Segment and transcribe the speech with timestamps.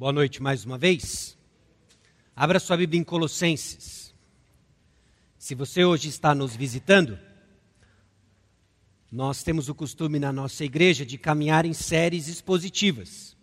[0.00, 1.36] Boa noite mais uma vez.
[2.34, 4.14] Abra sua Bíblia em Colossenses.
[5.36, 7.18] Se você hoje está nos visitando,
[9.12, 13.36] nós temos o costume na nossa igreja de caminhar em séries expositivas.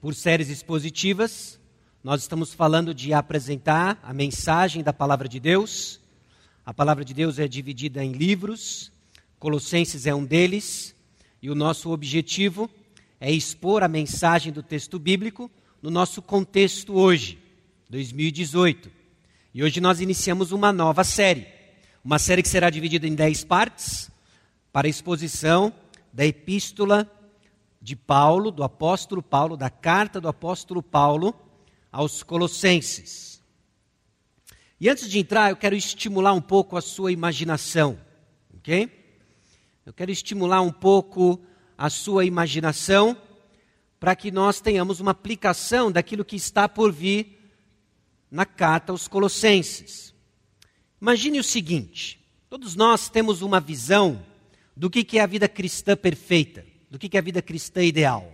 [0.00, 1.58] Por séries expositivas,
[2.00, 5.98] nós estamos falando de apresentar a mensagem da palavra de Deus.
[6.64, 8.92] A palavra de Deus é dividida em livros,
[9.40, 10.94] Colossenses é um deles,
[11.42, 12.85] e o nosso objetivo é
[13.20, 17.38] expor a mensagem do texto bíblico no nosso contexto hoje,
[17.88, 18.90] 2018.
[19.54, 21.46] E hoje nós iniciamos uma nova série.
[22.04, 24.10] Uma série que será dividida em dez partes
[24.72, 25.72] para a exposição
[26.12, 27.10] da epístola
[27.80, 31.34] de Paulo, do apóstolo Paulo, da carta do apóstolo Paulo
[31.90, 33.42] aos Colossenses.
[34.78, 37.98] E antes de entrar, eu quero estimular um pouco a sua imaginação,
[38.58, 38.90] ok?
[39.86, 41.40] Eu quero estimular um pouco
[41.76, 43.16] a sua imaginação
[43.98, 47.38] para que nós tenhamos uma aplicação daquilo que está por vir
[48.30, 50.14] na carta aos Colossenses.
[51.00, 54.24] Imagine o seguinte: todos nós temos uma visão
[54.76, 58.32] do que é a vida cristã perfeita, do que é a vida cristã ideal.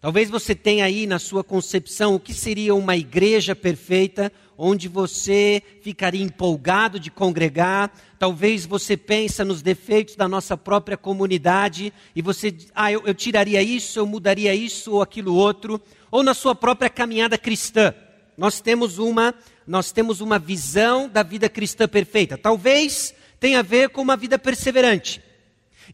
[0.00, 5.62] Talvez você tenha aí na sua concepção o que seria uma igreja perfeita, onde você
[5.80, 7.90] ficaria empolgado de congregar.
[8.18, 13.62] Talvez você pense nos defeitos da nossa própria comunidade e você, ah, eu, eu tiraria
[13.62, 15.80] isso, eu mudaria isso ou aquilo outro.
[16.10, 17.94] Ou na sua própria caminhada cristã.
[18.36, 19.34] Nós temos uma,
[19.66, 22.36] nós temos uma visão da vida cristã perfeita.
[22.36, 25.22] Talvez tenha a ver com uma vida perseverante.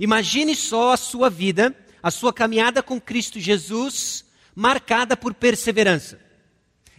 [0.00, 6.20] Imagine só a sua vida a sua caminhada com Cristo Jesus marcada por perseverança.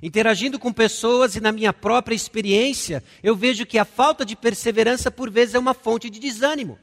[0.05, 5.09] Interagindo com pessoas e na minha própria experiência, eu vejo que a falta de perseverança
[5.09, 6.77] por vezes é uma fonte de desânimo.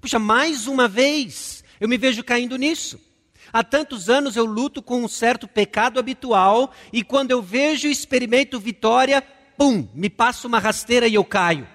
[0.00, 2.98] Puxa, mais uma vez eu me vejo caindo nisso.
[3.52, 7.92] Há tantos anos eu luto com um certo pecado habitual e quando eu vejo e
[7.92, 9.22] experimento vitória,
[9.56, 11.68] pum, me passa uma rasteira e eu caio.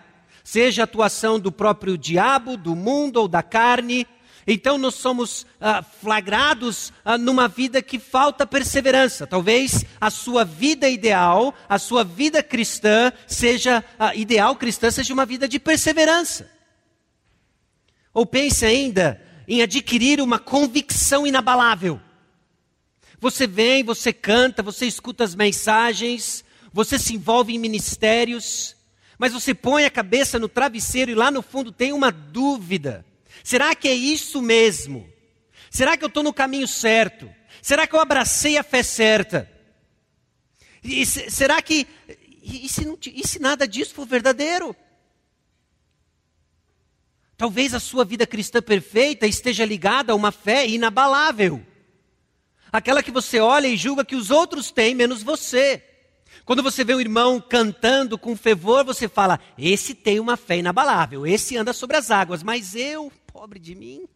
[0.43, 4.05] Seja a atuação do próprio diabo, do mundo ou da carne,
[4.45, 9.27] então nós somos ah, flagrados ah, numa vida que falta perseverança.
[9.27, 15.25] Talvez a sua vida ideal, a sua vida cristã, seja ah, ideal cristã, seja uma
[15.25, 16.49] vida de perseverança.
[18.13, 21.99] Ou pense ainda em adquirir uma convicção inabalável.
[23.19, 28.75] Você vem, você canta, você escuta as mensagens, você se envolve em ministérios,
[29.19, 33.05] mas você põe a cabeça no travesseiro e lá no fundo tem uma dúvida.
[33.43, 35.09] Será que é isso mesmo?
[35.69, 37.29] Será que eu estou no caminho certo?
[37.61, 39.49] Será que eu abracei a fé certa?
[40.83, 41.87] E, será que.
[42.43, 44.75] E, se não, e se nada disso for verdadeiro?
[47.37, 51.65] Talvez a sua vida cristã perfeita esteja ligada a uma fé inabalável.
[52.71, 55.83] Aquela que você olha e julga que os outros têm, menos você.
[56.45, 61.25] Quando você vê um irmão cantando com fervor, você fala: esse tem uma fé inabalável,
[61.25, 64.07] esse anda sobre as águas, mas eu, pobre de mim.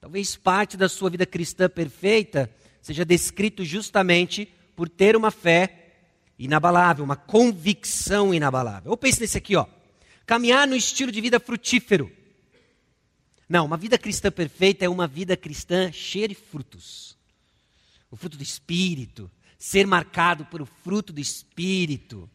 [0.00, 5.96] Talvez parte da sua vida cristã perfeita seja descrito justamente por ter uma fé
[6.38, 8.90] inabalável, uma convicção inabalável.
[8.90, 9.66] Ou pense nesse aqui, ó.
[10.24, 12.10] Caminhar no estilo de vida frutífero.
[13.48, 17.16] Não, uma vida cristã perfeita é uma vida cristã cheia de frutos.
[18.10, 22.28] O fruto do Espírito, ser marcado por o fruto do Espírito.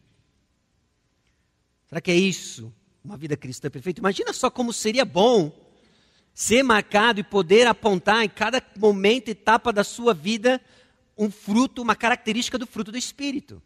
[1.88, 2.72] Será que é isso?
[3.04, 4.00] Uma vida cristã perfeita?
[4.00, 5.63] Imagina só como seria bom
[6.34, 10.60] ser marcado e poder apontar em cada momento, etapa da sua vida,
[11.16, 13.62] um fruto, uma característica do fruto do Espírito.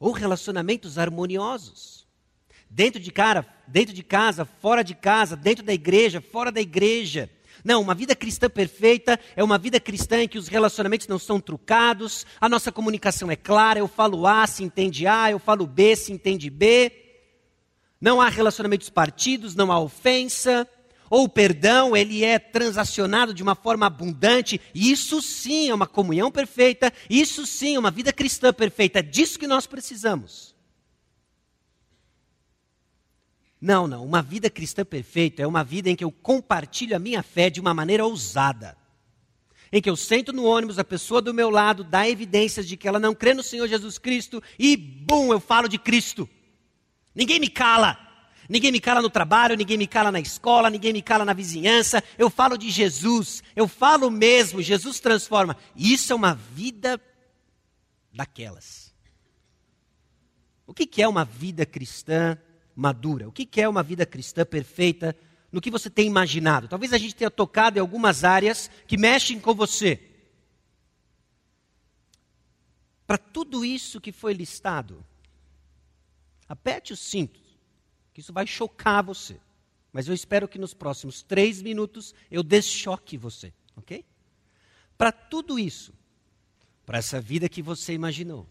[0.00, 2.06] Ou relacionamentos harmoniosos.
[2.70, 7.30] Dentro de, cara, dentro de casa, fora de casa, dentro da igreja, fora da igreja.
[7.62, 11.38] Não, uma vida cristã perfeita é uma vida cristã em que os relacionamentos não são
[11.38, 15.94] trucados, a nossa comunicação é clara, eu falo A, se entende A, eu falo B,
[15.94, 16.90] se entende B.
[18.00, 20.66] Não há relacionamentos partidos, não há ofensa
[21.12, 26.32] ou o perdão, ele é transacionado de uma forma abundante, isso sim é uma comunhão
[26.32, 30.54] perfeita, isso sim é uma vida cristã perfeita, é disso que nós precisamos.
[33.60, 37.22] Não, não, uma vida cristã perfeita é uma vida em que eu compartilho a minha
[37.22, 38.74] fé de uma maneira ousada.
[39.70, 42.88] Em que eu sento no ônibus, a pessoa do meu lado dá evidências de que
[42.88, 46.26] ela não crê no Senhor Jesus Cristo e, bum, eu falo de Cristo.
[47.14, 48.11] Ninguém me cala.
[48.48, 52.02] Ninguém me cala no trabalho, ninguém me cala na escola, ninguém me cala na vizinhança.
[52.18, 55.56] Eu falo de Jesus, eu falo mesmo, Jesus transforma.
[55.76, 57.00] Isso é uma vida
[58.12, 58.92] daquelas.
[60.66, 62.38] O que é uma vida cristã
[62.74, 63.28] madura?
[63.28, 65.16] O que é uma vida cristã perfeita
[65.50, 66.68] no que você tem imaginado?
[66.68, 70.12] Talvez a gente tenha tocado em algumas áreas que mexem com você.
[73.12, 75.04] para tudo isso que foi listado,
[76.48, 77.41] aperte os cintos,
[78.12, 79.38] que isso vai chocar você.
[79.92, 84.04] Mas eu espero que nos próximos três minutos eu deschoque você, ok?
[84.96, 85.92] Para tudo isso,
[86.86, 88.46] para essa vida que você imaginou,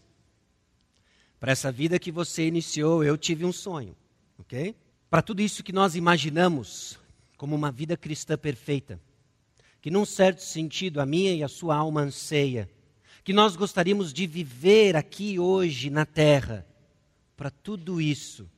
[1.40, 3.96] para essa vida que você iniciou, eu tive um sonho,
[4.38, 4.76] ok?
[5.10, 6.98] Para tudo isso que nós imaginamos
[7.36, 9.00] como uma vida cristã perfeita,
[9.80, 12.70] que num certo sentido a minha e a sua alma anseia,
[13.24, 16.64] que nós gostaríamos de viver aqui hoje na terra,
[17.36, 18.48] para tudo isso,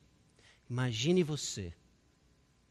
[0.69, 1.73] imagine você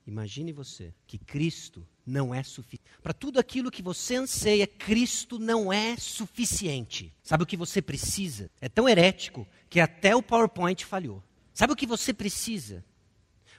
[0.06, 2.85] Imagine você que Cristo não é suficiente.
[3.02, 7.12] Para tudo aquilo que você anseia, Cristo não é suficiente.
[7.23, 8.50] Sabe o que você precisa?
[8.61, 11.23] É tão herético que até o PowerPoint falhou.
[11.55, 12.85] Sabe o que você precisa?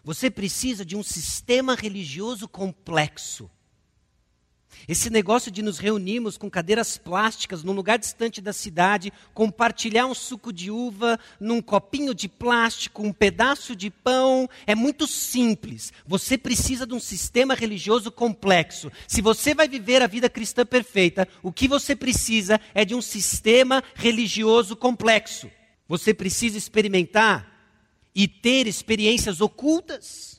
[0.04, 3.50] Você precisa de um sistema religioso complexo
[4.88, 10.14] esse negócio de nos reunirmos com cadeiras plásticas num lugar distante da cidade, compartilhar um
[10.14, 15.92] suco de uva num copinho de plástico, um pedaço de pão, é muito simples.
[16.06, 18.92] Você precisa de um sistema religioso complexo.
[19.08, 23.02] Se você vai viver a vida cristã perfeita, o que você precisa é de um
[23.02, 25.50] sistema religioso complexo.
[25.88, 27.52] Você precisa experimentar
[28.14, 30.35] e ter experiências ocultas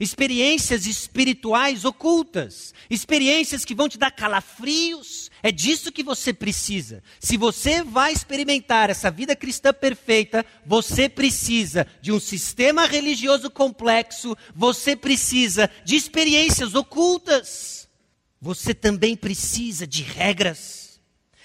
[0.00, 5.30] experiências espirituais ocultas, experiências que vão te dar calafrios.
[5.42, 7.02] É disso que você precisa.
[7.20, 14.36] Se você vai experimentar essa vida cristã perfeita, você precisa de um sistema religioso complexo,
[14.54, 17.88] você precisa de experiências ocultas.
[18.40, 21.00] Você também precisa de regras,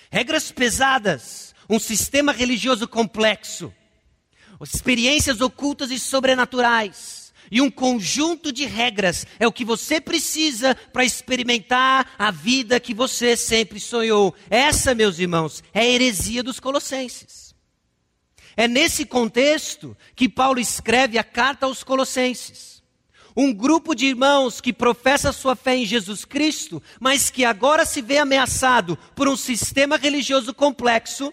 [0.09, 3.71] regras pesadas, um sistema religioso complexo,
[4.59, 7.16] experiências ocultas e sobrenaturais
[7.51, 12.93] e um conjunto de regras é o que você precisa para experimentar a vida que
[12.93, 14.33] você sempre sonhou.
[14.49, 17.55] Essa, meus irmãos, é a heresia dos Colossenses.
[18.55, 22.81] É nesse contexto que Paulo escreve a carta aos Colossenses.
[23.35, 28.01] Um grupo de irmãos que professa sua fé em Jesus Cristo, mas que agora se
[28.01, 31.31] vê ameaçado por um sistema religioso complexo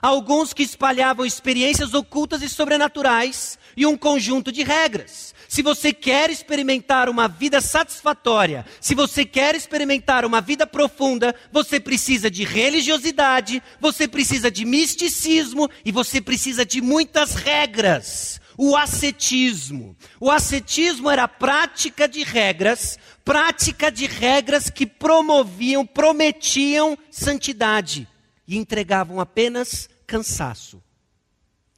[0.00, 5.34] alguns que espalhavam experiências ocultas e sobrenaturais e um conjunto de regras.
[5.48, 11.80] Se você quer experimentar uma vida satisfatória, se você quer experimentar uma vida profunda, você
[11.80, 18.40] precisa de religiosidade, você precisa de misticismo e você precisa de muitas regras.
[18.56, 19.96] O ascetismo.
[20.20, 28.06] O ascetismo era a prática de regras, prática de regras que promoviam, prometiam santidade
[28.50, 30.82] e entregavam apenas cansaço.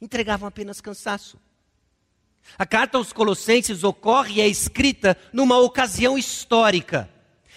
[0.01, 1.39] Entregavam apenas cansaço.
[2.57, 7.07] A carta aos Colossenses ocorre e é escrita numa ocasião histórica.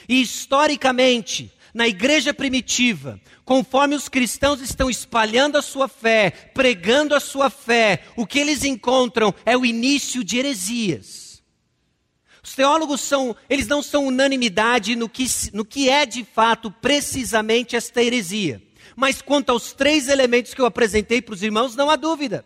[0.06, 7.20] E historicamente, na igreja primitiva, conforme os cristãos estão espalhando a sua fé, pregando a
[7.20, 11.42] sua fé, o que eles encontram é o início de heresias.
[12.44, 17.74] Os teólogos são, eles não são unanimidade no que, no que é de fato precisamente
[17.74, 18.65] esta heresia.
[18.96, 22.44] Mas quanto aos três elementos que eu apresentei para os irmãos, não há dúvida.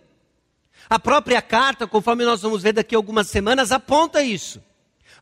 [0.89, 4.61] A própria carta, conforme nós vamos ver daqui a algumas semanas, aponta isso.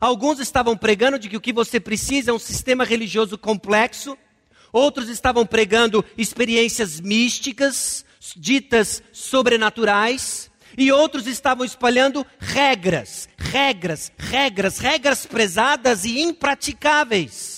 [0.01, 4.17] Alguns estavam pregando de que o que você precisa é um sistema religioso complexo,
[4.73, 8.03] outros estavam pregando experiências místicas,
[8.35, 17.48] ditas sobrenaturais, e outros estavam espalhando regras, regras, regras, regras pesadas e impraticáveis.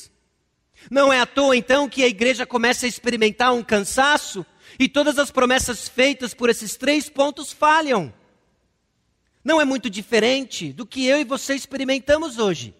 [0.90, 4.46] Não é à toa então que a igreja começa a experimentar um cansaço
[4.80, 8.14] e todas as promessas feitas por esses três pontos falham.
[9.44, 12.74] Não é muito diferente do que eu e você experimentamos hoje.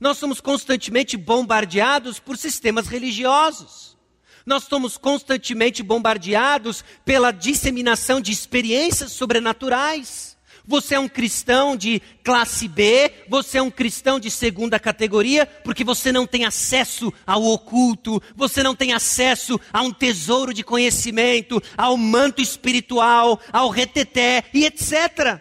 [0.00, 3.96] Nós somos constantemente bombardeados por sistemas religiosos.
[4.44, 10.31] Nós somos constantemente bombardeados pela disseminação de experiências sobrenaturais.
[10.66, 15.82] Você é um cristão de classe B, você é um cristão de segunda categoria, porque
[15.82, 21.60] você não tem acesso ao oculto, você não tem acesso a um tesouro de conhecimento,
[21.76, 25.40] ao manto espiritual, ao reteté e etc.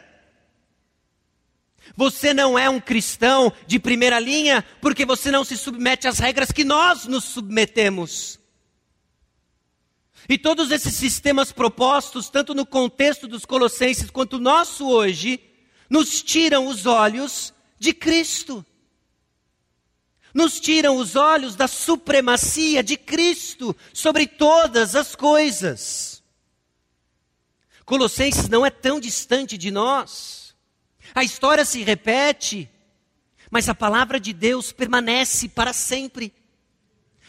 [1.96, 6.52] Você não é um cristão de primeira linha, porque você não se submete às regras
[6.52, 8.41] que nós nos submetemos.
[10.30, 15.40] E todos esses sistemas propostos, tanto no contexto dos Colossenses quanto nosso hoje,
[15.90, 18.66] nos tiram os olhos de Cristo.
[20.34, 26.24] Nos tiram os olhos da supremacia de Cristo sobre todas as coisas.
[27.84, 30.56] Colossenses não é tão distante de nós.
[31.14, 32.70] A história se repete,
[33.50, 36.34] mas a palavra de Deus permanece para sempre.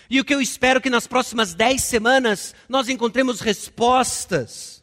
[0.08, 4.82] E o que eu espero que nas próximas dez semanas nós encontremos respostas,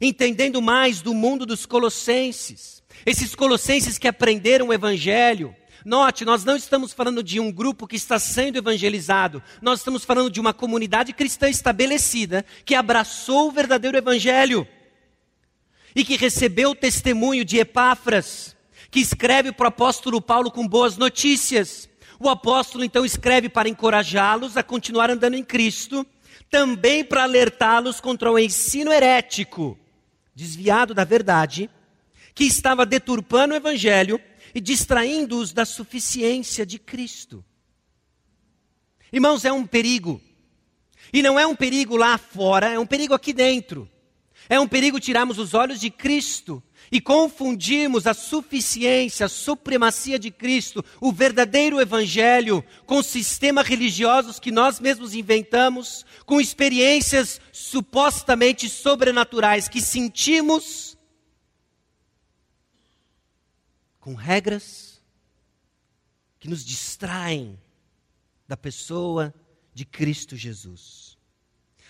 [0.00, 2.82] entendendo mais do mundo dos colossenses.
[3.04, 5.54] Esses colossenses que aprenderam o Evangelho.
[5.84, 10.28] Note, nós não estamos falando de um grupo que está sendo evangelizado, nós estamos falando
[10.28, 14.66] de uma comunidade cristã estabelecida que abraçou o verdadeiro Evangelho
[15.94, 18.56] e que recebeu o testemunho de Epáfras,
[18.90, 21.88] que escreve para o apóstolo Paulo com boas notícias.
[22.18, 26.06] O apóstolo então escreve para encorajá-los a continuar andando em Cristo,
[26.50, 29.78] também para alertá-los contra o ensino herético,
[30.34, 31.68] desviado da verdade,
[32.34, 34.20] que estava deturpando o evangelho
[34.54, 37.44] e distraindo-os da suficiência de Cristo.
[39.12, 40.20] Irmãos, é um perigo.
[41.12, 43.88] E não é um perigo lá fora, é um perigo aqui dentro.
[44.48, 50.30] É um perigo tirarmos os olhos de Cristo e confundirmos a suficiência, a supremacia de
[50.30, 59.68] Cristo, o verdadeiro Evangelho, com sistemas religiosos que nós mesmos inventamos, com experiências supostamente sobrenaturais
[59.68, 60.96] que sentimos,
[63.98, 65.02] com regras
[66.38, 67.58] que nos distraem
[68.46, 69.34] da pessoa
[69.74, 71.18] de Cristo Jesus.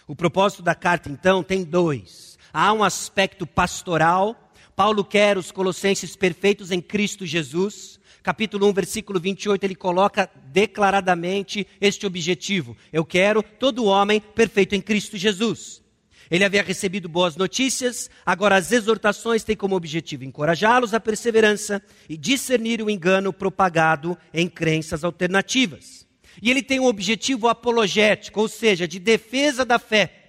[0.06, 2.35] O propósito da carta, então, tem dois.
[2.58, 8.00] Há um aspecto pastoral Paulo quer os colossenses perfeitos em Cristo Jesus.
[8.22, 12.74] Capítulo 1, versículo 28, ele coloca declaradamente este objetivo.
[12.90, 15.82] Eu quero todo homem perfeito em Cristo Jesus.
[16.30, 22.16] Ele havia recebido boas notícias, agora as exortações têm como objetivo encorajá-los à perseverança e
[22.16, 26.06] discernir o engano propagado em crenças alternativas.
[26.40, 30.22] E ele tem um objetivo apologético, ou seja, de defesa da fé.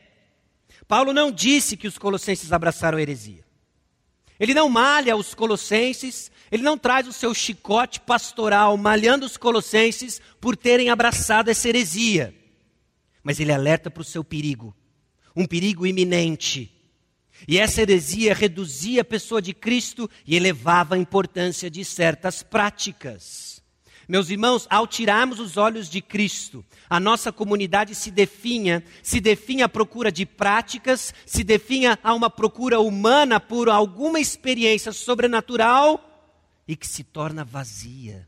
[0.88, 3.46] Paulo não disse que os colossenses abraçaram a heresia.
[4.40, 10.22] Ele não malha os colossenses, ele não traz o seu chicote pastoral malhando os colossenses
[10.40, 12.34] por terem abraçado essa heresia.
[13.24, 14.76] Mas ele alerta para o seu perigo,
[15.36, 16.72] um perigo iminente.
[17.48, 23.47] E essa heresia reduzia a pessoa de Cristo e elevava a importância de certas práticas.
[24.08, 29.66] Meus irmãos, ao tirarmos os olhos de Cristo, a nossa comunidade se definha, se definha
[29.66, 36.02] à procura de práticas, se definha a uma procura humana por alguma experiência sobrenatural
[36.66, 38.26] e que se torna vazia,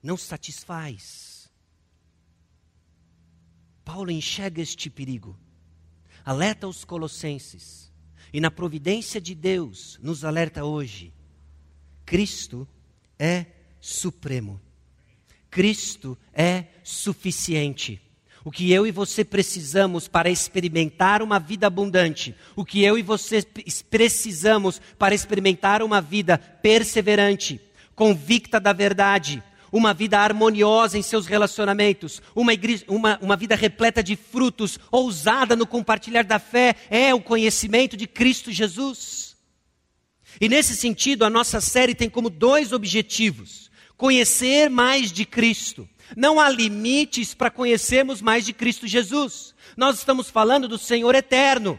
[0.00, 1.50] não satisfaz.
[3.84, 5.36] Paulo enxerga este perigo,
[6.24, 7.92] alerta os colossenses
[8.32, 11.12] e na providência de Deus nos alerta hoje.
[12.04, 12.68] Cristo
[13.18, 13.46] é
[13.80, 14.65] supremo.
[15.56, 17.98] Cristo é suficiente.
[18.44, 23.02] O que eu e você precisamos para experimentar uma vida abundante, o que eu e
[23.02, 23.42] você
[23.88, 27.58] precisamos para experimentar uma vida perseverante,
[27.94, 34.02] convicta da verdade, uma vida harmoniosa em seus relacionamentos, uma, igreja, uma, uma vida repleta
[34.02, 39.34] de frutos, ousada no compartilhar da fé, é o conhecimento de Cristo Jesus.
[40.38, 43.65] E nesse sentido, a nossa série tem como dois objetivos
[43.96, 45.88] conhecer mais de Cristo.
[46.16, 49.54] Não há limites para conhecermos mais de Cristo Jesus.
[49.76, 51.78] Nós estamos falando do Senhor eterno.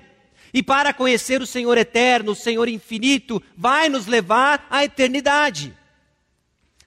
[0.54, 5.74] E para conhecer o Senhor eterno, o Senhor infinito, vai nos levar à eternidade.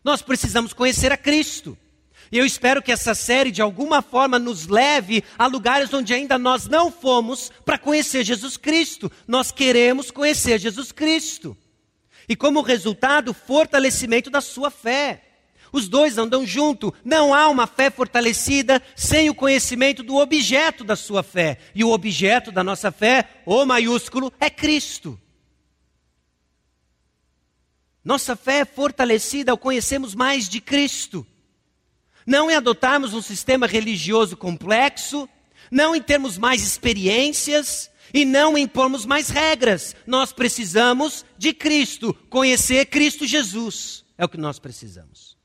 [0.02, 1.76] Nós precisamos conhecer a Cristo.
[2.32, 6.38] E eu espero que essa série, de alguma forma, nos leve a lugares onde ainda
[6.38, 9.10] nós não fomos para conhecer Jesus Cristo.
[9.26, 11.56] Nós queremos conhecer Jesus Cristo
[12.30, 15.20] e, como resultado, fortalecimento da sua fé.
[15.72, 16.94] Os dois andam junto.
[17.04, 21.58] Não há uma fé fortalecida sem o conhecimento do objeto da sua fé.
[21.74, 25.20] E o objeto da nossa fé, o maiúsculo, é Cristo.
[28.04, 31.26] Nossa fé é fortalecida ao conhecermos mais de Cristo.
[32.24, 35.28] Não em adotarmos um sistema religioso complexo,
[35.68, 39.94] não em termos mais experiências, e não impormos mais regras.
[40.06, 44.04] Nós precisamos de Cristo, conhecer Cristo Jesus.
[44.16, 45.38] É o que nós precisamos.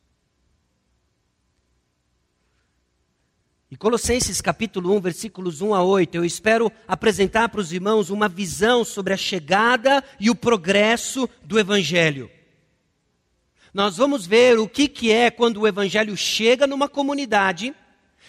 [3.69, 8.29] E Colossenses capítulo 1, versículos 1 a 8, eu espero apresentar para os irmãos uma
[8.29, 12.29] visão sobre a chegada e o progresso do Evangelho.
[13.73, 17.73] Nós vamos ver o que, que é quando o Evangelho chega numa comunidade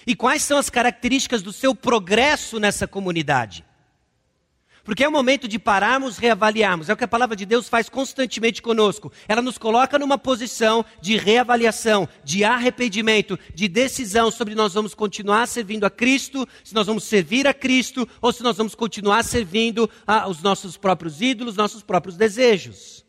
[0.07, 3.65] e quais são as características do seu progresso nessa comunidade.
[4.87, 6.89] Porque é o momento de pararmos, reavaliarmos.
[6.89, 9.13] É o que a palavra de Deus faz constantemente conosco.
[9.27, 15.49] Ela nos coloca numa posição de reavaliação, de arrependimento, de decisão sobre nós vamos continuar
[15.49, 19.91] servindo a Cristo, se nós vamos servir a Cristo ou se nós vamos continuar servindo
[20.07, 23.05] aos nossos próprios ídolos, nossos próprios desejos.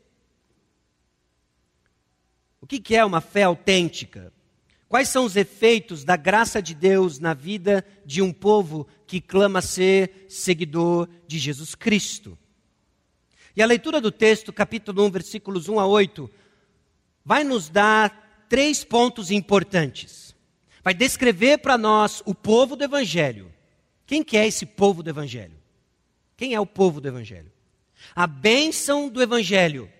[2.59, 4.33] O que é uma fé autêntica?
[4.89, 9.61] Quais são os efeitos da graça de Deus na vida de um povo que clama
[9.61, 12.37] ser seguidor de Jesus Cristo?
[13.53, 16.29] E a leitura do texto, capítulo 1, versículos 1 a 8,
[17.25, 20.33] vai nos dar três pontos importantes.
[20.81, 23.51] Vai descrever para nós o povo do Evangelho.
[24.05, 25.57] Quem que é esse povo do Evangelho?
[26.37, 27.51] Quem é o povo do Evangelho?
[28.15, 29.91] A bênção do Evangelho.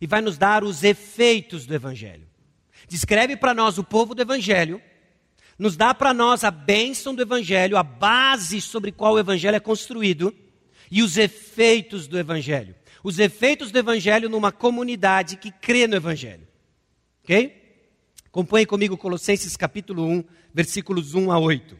[0.00, 2.28] E vai nos dar os efeitos do Evangelho
[2.88, 4.82] descreve para nós o povo do Evangelho,
[5.58, 9.60] nos dá para nós a bênção do Evangelho, a base sobre qual o Evangelho é
[9.60, 10.34] construído
[10.90, 12.74] e os efeitos do Evangelho.
[13.02, 16.46] Os efeitos do Evangelho numa comunidade que crê no Evangelho.
[17.22, 17.58] Ok?
[18.26, 21.76] Acompanhe comigo Colossenses capítulo 1, versículos 1 a 8.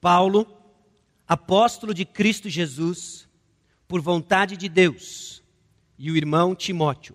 [0.00, 0.46] Paulo,
[1.26, 3.23] apóstolo de Cristo Jesus,
[3.94, 5.40] por vontade de Deus,
[5.96, 7.14] e o irmão Timóteo.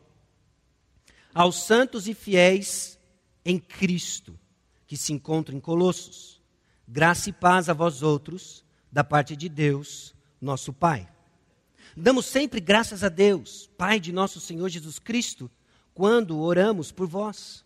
[1.34, 2.98] Aos santos e fiéis
[3.44, 4.40] em Cristo,
[4.88, 6.42] que se encontram em Colossos,
[6.88, 11.06] graça e paz a vós outros, da parte de Deus, nosso Pai.
[11.98, 15.52] Damos sempre graças a Deus, Pai de nosso Senhor Jesus Cristo,
[15.94, 17.66] quando oramos por vós,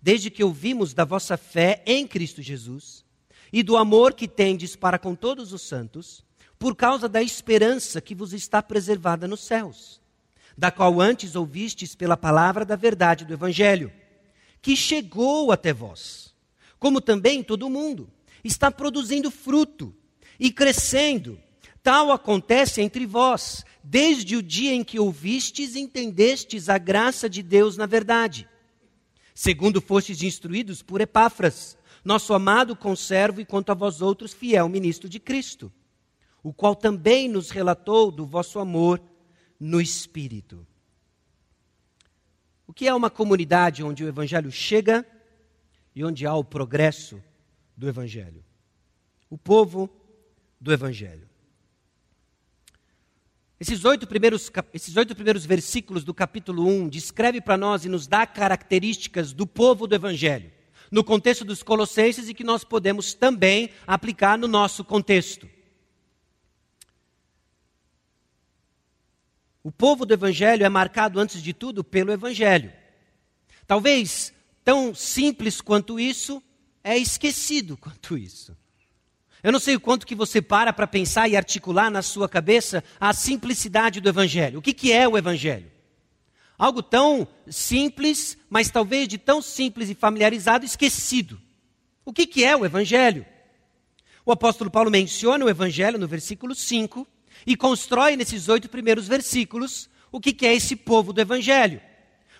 [0.00, 3.04] desde que ouvimos da vossa fé em Cristo Jesus
[3.52, 6.24] e do amor que tendes para com todos os santos
[6.62, 10.00] por causa da esperança que vos está preservada nos céus,
[10.56, 13.92] da qual antes ouvistes pela palavra da verdade do Evangelho,
[14.60, 16.32] que chegou até vós,
[16.78, 18.08] como também todo mundo,
[18.44, 19.92] está produzindo fruto
[20.38, 21.36] e crescendo.
[21.82, 27.42] Tal acontece entre vós, desde o dia em que ouvistes e entendestes a graça de
[27.42, 28.48] Deus na verdade.
[29.34, 35.08] Segundo fostes instruídos por Epáfras, nosso amado conservo e quanto a vós outros fiel ministro
[35.08, 35.72] de Cristo
[36.42, 39.00] o qual também nos relatou do vosso amor
[39.58, 40.66] no Espírito.
[42.66, 45.06] O que é uma comunidade onde o Evangelho chega
[45.94, 47.22] e onde há o progresso
[47.76, 48.44] do Evangelho?
[49.30, 49.88] O povo
[50.60, 51.28] do Evangelho.
[53.60, 58.08] Esses oito primeiros, esses oito primeiros versículos do capítulo 1 descreve para nós e nos
[58.08, 60.50] dá características do povo do Evangelho,
[60.90, 65.48] no contexto dos Colossenses e que nós podemos também aplicar no nosso contexto.
[69.64, 72.72] O povo do Evangelho é marcado, antes de tudo, pelo Evangelho.
[73.66, 74.32] Talvez
[74.64, 76.42] tão simples quanto isso,
[76.82, 78.56] é esquecido quanto isso.
[79.42, 82.82] Eu não sei o quanto que você para para pensar e articular na sua cabeça
[83.00, 84.58] a simplicidade do Evangelho.
[84.58, 85.70] O que, que é o Evangelho?
[86.56, 91.40] Algo tão simples, mas talvez de tão simples e familiarizado, esquecido.
[92.04, 93.26] O que, que é o Evangelho?
[94.24, 97.06] O apóstolo Paulo menciona o Evangelho no versículo 5,
[97.46, 101.80] e constrói nesses oito primeiros versículos o que é esse povo do Evangelho.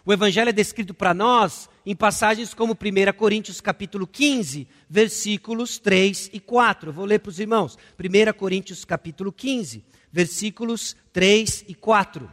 [0.04, 6.30] O Evangelho é descrito para nós em passagens como 1 Coríntios capítulo 15, versículos 3
[6.32, 6.90] e 4.
[6.90, 7.78] Eu vou ler para os irmãos.
[7.98, 12.28] 1 Coríntios capítulo 15, versículos 3 e 4.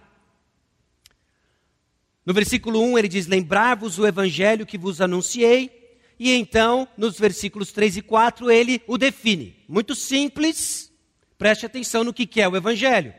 [2.26, 5.78] No versículo 1 ele diz: Lembrar-vos o evangelho que vos anunciei.
[6.20, 9.56] E então, nos versículos 3 e 4, ele o define.
[9.68, 10.89] Muito simples,
[11.40, 13.14] Preste atenção no que é o Evangelho.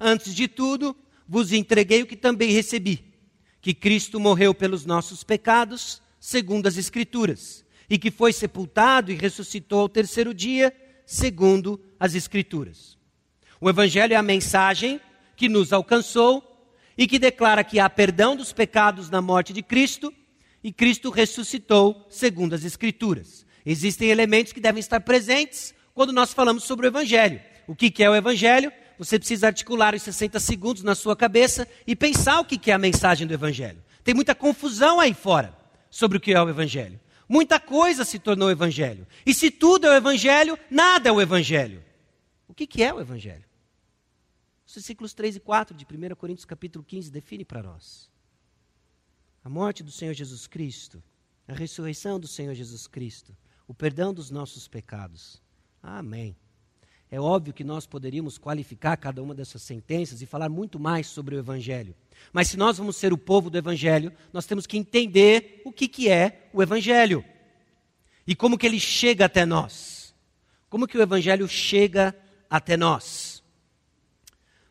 [0.00, 0.94] Antes de tudo,
[1.26, 3.14] vos entreguei o que também recebi:
[3.62, 9.82] que Cristo morreu pelos nossos pecados, segundo as Escrituras, e que foi sepultado e ressuscitou
[9.82, 10.74] ao terceiro dia,
[11.06, 12.98] segundo as Escrituras.
[13.60, 15.00] O Evangelho é a mensagem
[15.36, 20.12] que nos alcançou e que declara que há perdão dos pecados na morte de Cristo
[20.62, 23.46] e Cristo ressuscitou segundo as Escrituras.
[23.64, 28.10] Existem elementos que devem estar presentes quando nós falamos sobre o Evangelho o que é
[28.10, 32.68] o Evangelho, você precisa articular os 60 segundos na sua cabeça e pensar o que
[32.68, 33.80] é a mensagem do Evangelho.
[34.02, 35.56] Tem muita confusão aí fora
[35.88, 36.98] sobre o que é o Evangelho.
[37.28, 39.06] Muita coisa se tornou Evangelho.
[39.24, 41.80] E se tudo é o Evangelho, nada é o Evangelho.
[42.48, 43.44] O que é o Evangelho?
[44.66, 48.10] Os versículos 3 e 4 de 1 Coríntios capítulo 15 define para nós.
[49.44, 51.00] A morte do Senhor Jesus Cristo,
[51.46, 53.32] a ressurreição do Senhor Jesus Cristo,
[53.68, 55.40] o perdão dos nossos pecados.
[55.80, 56.36] Amém.
[57.10, 61.34] É óbvio que nós poderíamos qualificar cada uma dessas sentenças e falar muito mais sobre
[61.34, 61.94] o Evangelho.
[62.32, 65.88] Mas se nós vamos ser o povo do Evangelho, nós temos que entender o que,
[65.88, 67.24] que é o Evangelho.
[68.24, 70.14] E como que ele chega até nós.
[70.68, 72.16] Como que o Evangelho chega
[72.48, 73.42] até nós.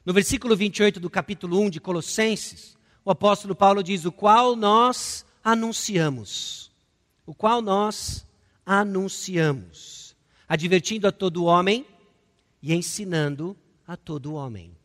[0.05, 5.25] No versículo 28 do capítulo 1 de Colossenses, o apóstolo Paulo diz: O qual nós
[5.43, 6.71] anunciamos.
[7.25, 8.25] O qual nós
[8.65, 10.15] anunciamos.
[10.47, 11.85] Advertindo a todo homem
[12.61, 13.55] e ensinando
[13.87, 14.75] a todo homem.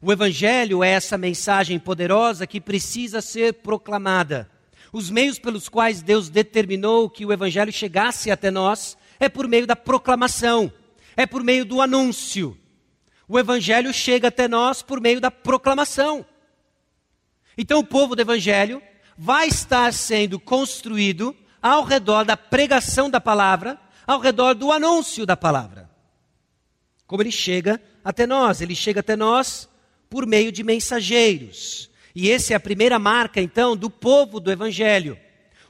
[0.00, 4.50] O Evangelho é essa mensagem poderosa que precisa ser proclamada.
[4.92, 9.66] Os meios pelos quais Deus determinou que o Evangelho chegasse até nós é por meio
[9.66, 10.72] da proclamação,
[11.16, 12.56] é por meio do anúncio.
[13.28, 16.24] O Evangelho chega até nós por meio da proclamação.
[17.58, 18.82] Então, o povo do Evangelho
[19.18, 25.36] vai estar sendo construído ao redor da pregação da palavra, ao redor do anúncio da
[25.36, 25.89] palavra.
[27.10, 28.60] Como ele chega até nós?
[28.60, 29.68] Ele chega até nós
[30.08, 31.90] por meio de mensageiros.
[32.14, 35.18] E essa é a primeira marca, então, do povo do Evangelho.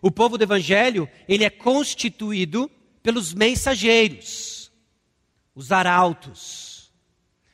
[0.02, 2.70] O povo do Evangelho, ele é constituído
[3.02, 4.70] pelos mensageiros,
[5.54, 6.92] os arautos.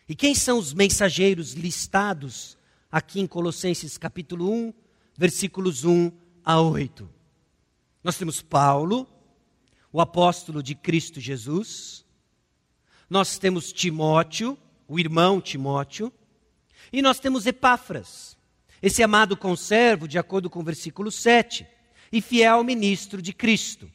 [0.09, 2.59] E quem são os mensageiros listados
[2.90, 4.75] aqui em Colossenses capítulo 1,
[5.16, 6.11] versículos 1
[6.44, 7.09] a 8?
[8.03, 9.09] Nós temos Paulo,
[9.92, 12.05] o apóstolo de Cristo Jesus.
[13.08, 16.12] Nós temos Timóteo, o irmão Timóteo.
[16.92, 18.36] E nós temos Epáfras,
[18.82, 21.66] esse amado conservo, de acordo com o versículo 7,
[22.12, 23.90] e fiel ministro de Cristo.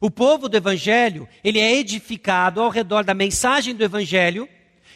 [0.00, 4.48] O povo do Evangelho, ele é edificado ao redor da mensagem do Evangelho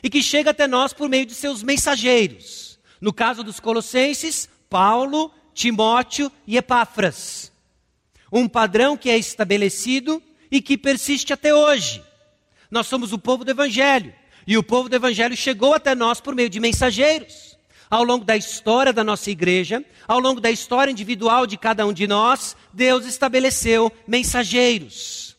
[0.02, 2.78] e que chega até nós por meio de seus mensageiros.
[3.00, 7.52] No caso dos Colossenses, Paulo, Timóteo e Epáfras.
[8.32, 12.02] Um padrão que é estabelecido e que persiste até hoje.
[12.72, 14.14] Nós somos o povo do Evangelho.
[14.46, 17.54] E o povo do Evangelho chegou até nós por meio de mensageiros.
[17.90, 21.92] Ao longo da história da nossa igreja, ao longo da história individual de cada um
[21.92, 25.36] de nós, Deus estabeleceu mensageiros.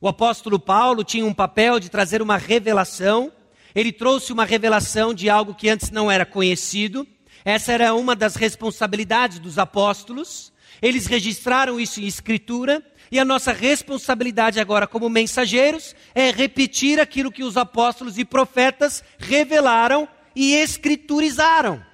[0.00, 3.32] O apóstolo Paulo tinha um papel de trazer uma revelação.
[3.72, 7.06] Ele trouxe uma revelação de algo que antes não era conhecido.
[7.44, 10.52] Essa era uma das responsabilidades dos apóstolos.
[10.82, 17.32] Eles registraram isso em escritura e a nossa responsabilidade agora, como mensageiros, é repetir aquilo
[17.32, 21.84] que os apóstolos e profetas revelaram e escriturizaram.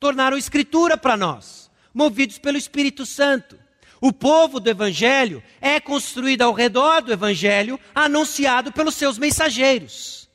[0.00, 3.58] Tornaram escritura para nós, movidos pelo Espírito Santo.
[4.00, 10.28] O povo do Evangelho é construído ao redor do Evangelho, anunciado pelos seus mensageiros.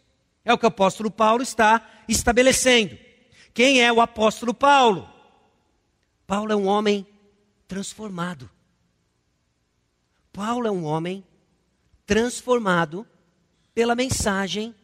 [0.45, 2.97] É o que o apóstolo Paulo está estabelecendo.
[3.53, 5.09] Quem é o apóstolo Paulo?
[6.25, 7.05] Paulo é um homem
[7.67, 8.49] transformado.
[10.37, 11.25] Paulo é um homem
[12.05, 13.07] transformado
[13.73, 14.75] pela mensagem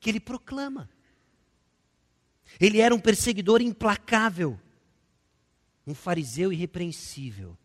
[0.00, 0.90] que ele proclama.
[2.58, 4.58] Ele era um perseguidor implacável,
[5.86, 7.56] um fariseu irrepreensível.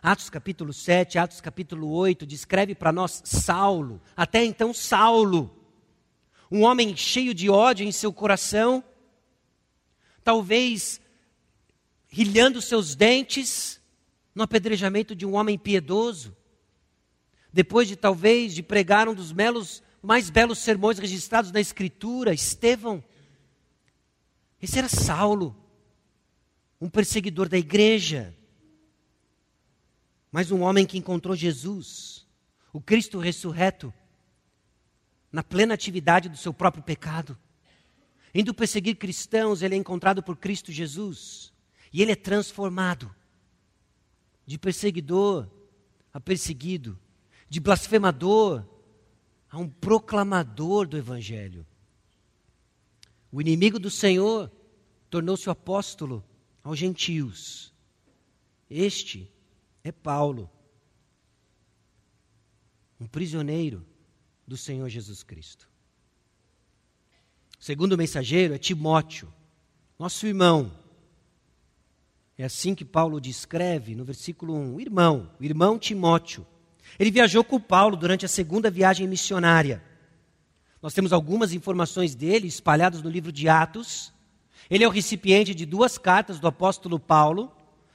[0.00, 5.52] Atos capítulo 7, Atos capítulo 8 descreve para nós Saulo, até então Saulo,
[6.48, 8.84] um homem cheio de ódio em seu coração,
[10.22, 11.00] talvez
[12.06, 13.77] rilhando seus dentes,
[14.38, 16.32] no apedrejamento de um homem piedoso,
[17.52, 23.02] depois de talvez de pregar um dos melos, mais belos sermões registrados na Escritura, Estevão.
[24.62, 25.60] Esse era Saulo,
[26.80, 28.32] um perseguidor da igreja,
[30.30, 32.24] mas um homem que encontrou Jesus,
[32.72, 33.92] o Cristo ressurreto,
[35.32, 37.36] na plena atividade do seu próprio pecado.
[38.32, 41.52] Indo perseguir cristãos, ele é encontrado por Cristo Jesus
[41.92, 43.17] e ele é transformado
[44.48, 45.46] de perseguidor
[46.10, 46.98] a perseguido,
[47.50, 48.64] de blasfemador
[49.50, 51.66] a um proclamador do Evangelho.
[53.30, 54.50] O inimigo do Senhor
[55.10, 56.24] tornou-se o apóstolo
[56.64, 57.74] aos gentios.
[58.70, 59.30] Este
[59.84, 60.50] é Paulo,
[62.98, 63.84] um prisioneiro
[64.46, 65.68] do Senhor Jesus Cristo.
[67.60, 69.30] O segundo mensageiro é Timóteo,
[69.98, 70.72] nosso irmão,
[72.38, 76.46] é assim que Paulo descreve no versículo 1, o irmão, irmão Timóteo.
[76.96, 79.82] Ele viajou com Paulo durante a segunda viagem missionária.
[80.80, 84.12] Nós temos algumas informações dele espalhadas no livro de Atos.
[84.70, 87.52] Ele é o recipiente de duas cartas do apóstolo Paulo.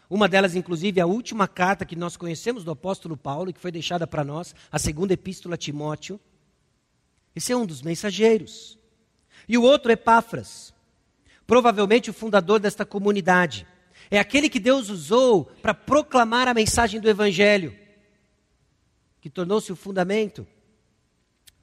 [0.10, 3.72] Uma delas, inclusive, é a última carta que nós conhecemos do apóstolo Paulo, que foi
[3.72, 6.20] deixada para nós, a segunda epístola a Timóteo.
[7.34, 8.78] Esse é um dos mensageiros.
[9.48, 10.74] E o outro é Epáfras,
[11.48, 13.66] provavelmente o fundador desta comunidade.
[14.14, 17.76] É aquele que Deus usou para proclamar a mensagem do Evangelho,
[19.20, 20.46] que tornou-se o fundamento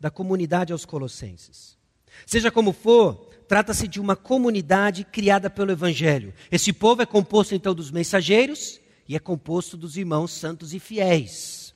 [0.01, 1.79] da comunidade aos Colossenses.
[2.27, 6.35] Seja como for, trata-se de uma comunidade criada pelo Evangelho.
[6.51, 11.73] Esse povo é composto então dos mensageiros e é composto dos irmãos santos e fiéis.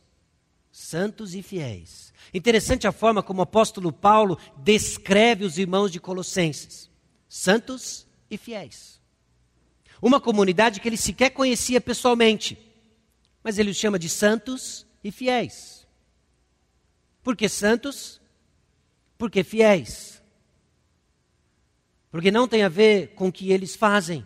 [0.73, 2.13] Santos e fiéis.
[2.35, 6.91] Interessante a forma como o apóstolo Paulo descreve os irmãos de Colossenses:
[7.29, 8.94] santos e fiéis.
[10.01, 12.59] Uma comunidade que ele sequer conhecia pessoalmente,
[13.43, 15.87] mas ele os chama de santos e fiéis.
[17.23, 18.21] Por que santos?
[19.17, 20.23] Porque fiéis.
[22.11, 24.25] Porque não tem a ver com o que eles fazem,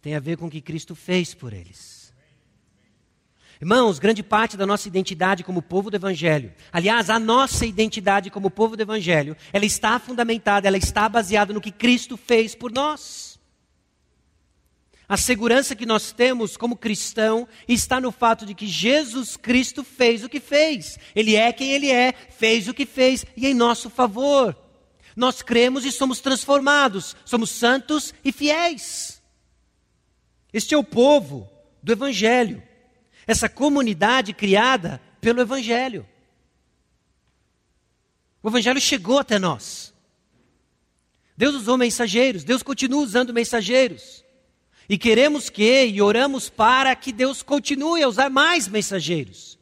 [0.00, 1.98] tem a ver com o que Cristo fez por eles.
[3.60, 8.50] Irmãos, grande parte da nossa identidade como povo do Evangelho, aliás, a nossa identidade como
[8.50, 13.37] povo do Evangelho, ela está fundamentada, ela está baseada no que Cristo fez por nós.
[15.08, 20.22] A segurança que nós temos como cristão está no fato de que Jesus Cristo fez
[20.22, 20.98] o que fez.
[21.14, 24.54] Ele é quem ele é, fez o que fez e em nosso favor.
[25.16, 29.22] Nós cremos e somos transformados, somos santos e fiéis.
[30.52, 31.50] Este é o povo
[31.82, 32.62] do Evangelho,
[33.26, 36.06] essa comunidade criada pelo Evangelho.
[38.42, 39.92] O Evangelho chegou até nós.
[41.34, 44.27] Deus usou mensageiros, Deus continua usando mensageiros.
[44.88, 49.58] E queremos que, e oramos para que Deus continue a usar mais mensageiros,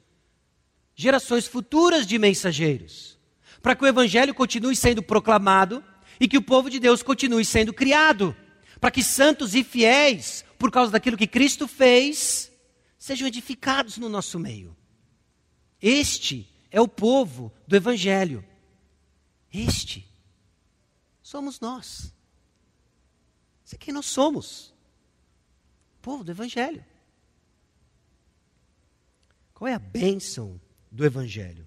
[0.95, 3.19] gerações futuras de mensageiros,
[3.61, 5.83] para que o Evangelho continue sendo proclamado
[6.21, 8.37] e que o povo de Deus continue sendo criado,
[8.81, 12.53] para que santos e fiéis, por causa daquilo que Cristo fez,
[12.97, 14.77] sejam edificados no nosso meio.
[15.83, 18.45] Este é o povo do Evangelho.
[19.53, 20.09] Este
[21.21, 22.15] somos nós.
[23.65, 24.76] Isso é quem nós somos
[26.07, 26.85] povo do Evangelho.
[29.53, 31.67] Qual é a bênção do Evangelho?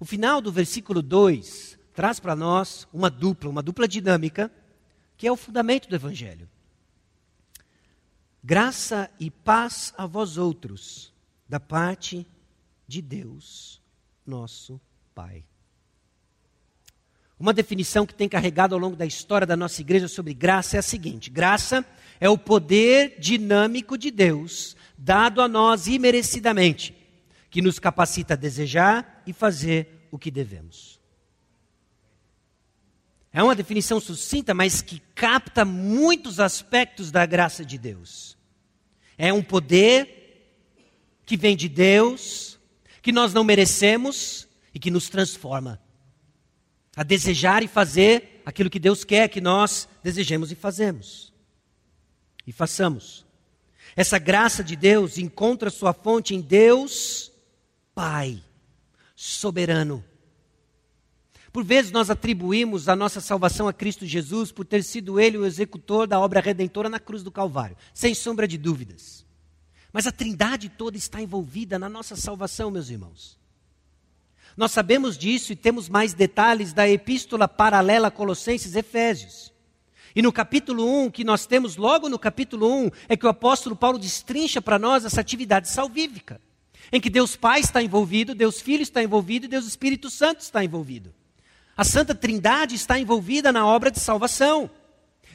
[0.00, 4.50] O final do versículo 2 traz para nós uma dupla, uma dupla dinâmica,
[5.16, 6.50] que é o fundamento do Evangelho.
[8.42, 11.14] Graça e paz a vós outros,
[11.48, 12.26] da parte
[12.84, 13.80] de Deus,
[14.26, 14.80] nosso
[15.14, 15.44] Pai.
[17.44, 20.78] Uma definição que tem carregado ao longo da história da nossa igreja sobre graça é
[20.78, 21.84] a seguinte: graça
[22.18, 26.96] é o poder dinâmico de Deus, dado a nós imerecidamente,
[27.50, 30.98] que nos capacita a desejar e fazer o que devemos.
[33.30, 38.38] É uma definição sucinta, mas que capta muitos aspectos da graça de Deus.
[39.18, 40.48] É um poder
[41.26, 42.58] que vem de Deus,
[43.02, 45.83] que nós não merecemos e que nos transforma
[46.96, 51.32] a desejar e fazer aquilo que Deus quer que nós desejemos e fazemos
[52.46, 53.24] e façamos.
[53.96, 57.32] Essa graça de Deus encontra sua fonte em Deus
[57.94, 58.42] Pai,
[59.14, 60.04] soberano.
[61.52, 65.46] Por vezes nós atribuímos a nossa salvação a Cristo Jesus por ter sido Ele o
[65.46, 69.24] executor da obra redentora na cruz do Calvário, sem sombra de dúvidas.
[69.92, 73.38] Mas a Trindade toda está envolvida na nossa salvação, meus irmãos.
[74.56, 79.52] Nós sabemos disso e temos mais detalhes da epístola paralela Colossenses Efésios.
[80.14, 83.74] E no capítulo 1, que nós temos logo no capítulo 1, é que o apóstolo
[83.74, 86.40] Paulo destrincha para nós essa atividade salvífica,
[86.92, 90.64] em que Deus Pai está envolvido, Deus Filho está envolvido e Deus Espírito Santo está
[90.64, 91.12] envolvido.
[91.76, 94.70] A Santa Trindade está envolvida na obra de salvação.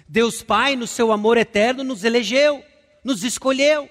[0.07, 2.63] Deus Pai, no seu amor eterno, nos elegeu,
[3.03, 3.89] nos escolheu.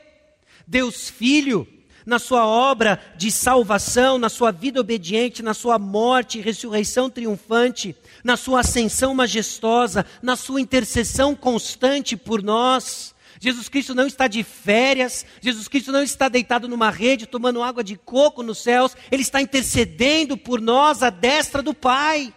[0.67, 1.69] Deus Filho,
[2.09, 7.95] na sua obra de salvação, na sua vida obediente, na sua morte e ressurreição triunfante,
[8.25, 13.15] na sua ascensão majestosa, na sua intercessão constante por nós.
[13.39, 17.85] Jesus Cristo não está de férias, Jesus Cristo não está deitado numa rede tomando água
[17.85, 22.33] de coco nos céus, Ele está intercedendo por nós à destra do Pai.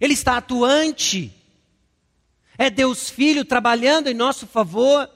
[0.00, 1.30] Ele está atuante.
[2.56, 5.06] É Deus Filho trabalhando em nosso favor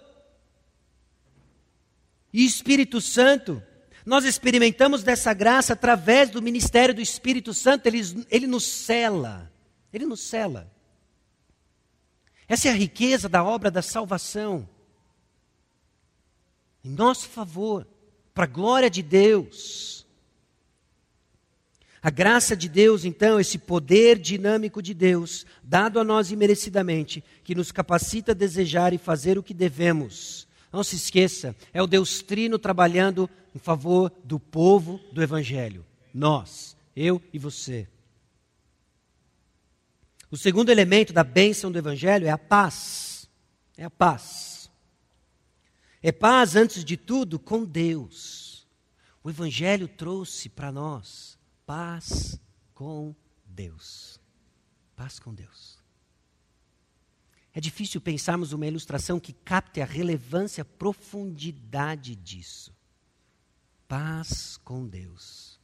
[2.35, 3.63] e Espírito Santo.
[4.05, 9.51] Nós experimentamos dessa graça através do ministério do Espírito Santo, ele, ele nos cela.
[9.93, 10.71] Ele nos cela.
[12.49, 14.69] Essa é a riqueza da obra da salvação.
[16.85, 17.87] Em nosso favor,
[18.35, 20.05] para a glória de Deus.
[22.03, 27.55] A graça de Deus, então, esse poder dinâmico de Deus, dado a nós imerecidamente, que
[27.55, 30.44] nos capacita a desejar e fazer o que devemos
[30.75, 35.87] não se esqueça, é o Deus Trino trabalhando em favor do povo do Evangelho.
[36.13, 37.87] Nós, eu e você.
[40.33, 43.31] O segundo elemento da bênção do Evangelho é a paz.
[43.77, 44.69] É a paz.
[46.03, 48.67] É paz, antes de tudo, com Deus.
[49.23, 52.37] O Evangelho trouxe para nós paz
[52.75, 53.15] com
[53.47, 54.21] Deus.
[54.97, 55.84] Paz com Deus.
[57.55, 62.75] É difícil pensarmos uma ilustração que capte a relevância, a profundidade disso.
[63.87, 65.61] Paz com Deus.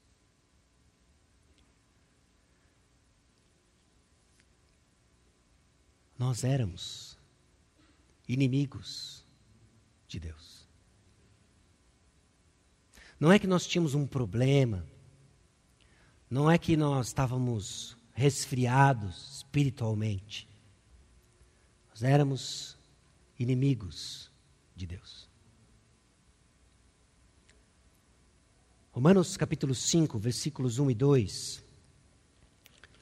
[6.16, 7.18] Nós éramos
[8.28, 9.26] inimigos
[10.06, 10.68] de Deus.
[13.18, 14.86] Não é que nós tínhamos um problema,
[16.30, 20.49] não é que nós estávamos resfriados espiritualmente.
[22.00, 22.78] Nós éramos
[23.38, 24.30] inimigos
[24.74, 25.28] de Deus.
[28.90, 31.62] Romanos capítulo 5, versículos 1 e 2,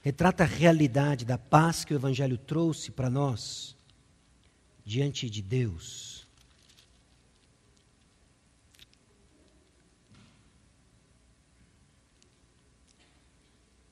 [0.03, 3.77] retrata a realidade da paz que o Evangelho trouxe para nós
[4.85, 6.27] diante de Deus.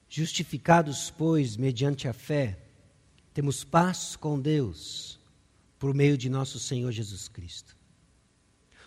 [0.09, 2.65] Justificados, pois, mediante a fé,
[3.37, 5.20] temos paz com Deus
[5.79, 7.77] por meio de nosso Senhor Jesus Cristo,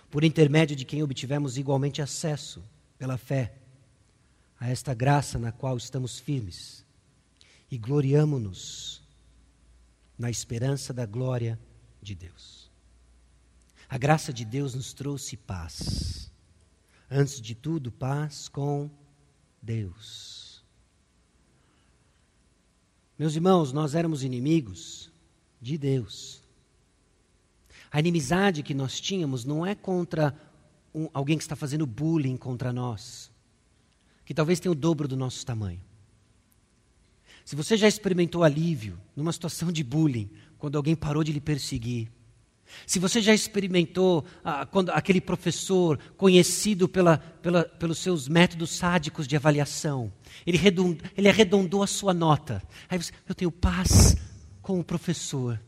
[0.10, 2.64] por intermédio de quem obtivemos igualmente acesso,
[2.98, 3.54] pela fé,
[4.60, 6.84] a esta graça na qual estamos firmes
[7.70, 9.04] e gloriamo-nos
[10.18, 11.60] na esperança da glória
[12.02, 12.72] de Deus.
[13.88, 16.32] A graça de Deus nos trouxe paz.
[17.08, 18.90] Antes de tudo, paz com
[19.62, 20.39] Deus.
[23.20, 25.12] Meus irmãos, nós éramos inimigos
[25.62, 26.42] de Deus.
[27.92, 30.34] A inimizade que nós tínhamos não é contra
[30.96, 33.30] um, alguém que está fazendo bullying contra nós,
[34.24, 35.82] que talvez tenha o dobro do nosso tamanho.
[37.44, 42.10] Se você já experimentou alívio numa situação de bullying, quando alguém parou de lhe perseguir,
[42.86, 49.28] se você já experimentou ah, quando aquele professor conhecido pela, pela, pelos seus métodos sádicos
[49.28, 50.12] de avaliação,
[50.46, 52.62] ele, redund, ele arredondou a sua nota.
[52.90, 54.16] Aí você, eu tenho paz
[54.62, 55.60] com o professor.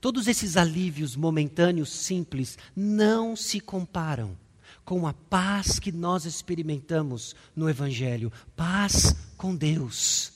[0.00, 4.36] Todos esses alívios momentâneos, simples, não se comparam
[4.84, 10.33] com a paz que nós experimentamos no Evangelho paz com Deus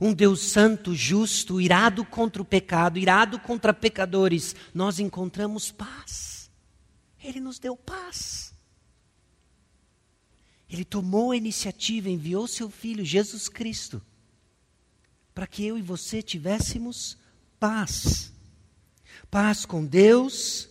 [0.00, 6.50] um Deus santo, justo, irado contra o pecado, irado contra pecadores, nós encontramos paz.
[7.22, 8.54] Ele nos deu paz.
[10.68, 14.02] Ele tomou a iniciativa, enviou seu filho Jesus Cristo,
[15.34, 17.16] para que eu e você tivéssemos
[17.58, 18.32] paz.
[19.30, 20.68] Paz com Deus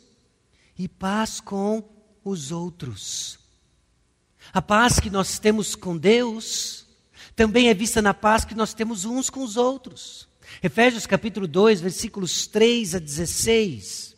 [0.78, 1.84] e paz com
[2.24, 3.40] os outros.
[4.54, 6.85] A paz que nós temos com Deus
[7.34, 10.28] também é vista na paz que nós temos uns com os outros.
[10.62, 14.16] Efésios capítulo 2, versículos 3 a 16,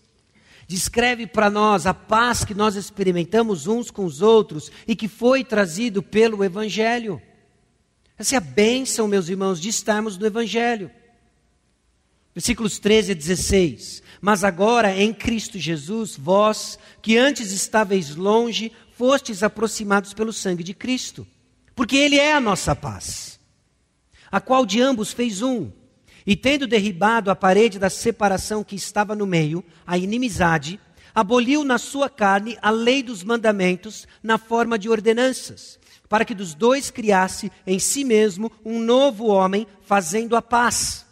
[0.67, 5.43] descreve para nós a paz que nós experimentamos uns com os outros e que foi
[5.43, 7.21] trazido pelo Evangelho.
[8.17, 10.91] Essa é a bênção, meus irmãos, de estarmos no Evangelho.
[12.35, 14.03] Versículos 13 a 16.
[14.19, 20.73] Mas agora em Cristo Jesus, vós que antes estáveis longe, fostes aproximados pelo sangue de
[20.73, 21.25] Cristo
[21.77, 23.39] porque Ele é a nossa paz,
[24.31, 25.71] a qual de ambos fez um,
[26.25, 30.79] e tendo derribado a parede da separação que estava no meio, a inimizade,
[31.13, 36.55] aboliu na sua carne a lei dos mandamentos na forma de ordenanças, para que dos
[36.55, 41.05] dois criasse em si mesmo um novo homem, fazendo a paz,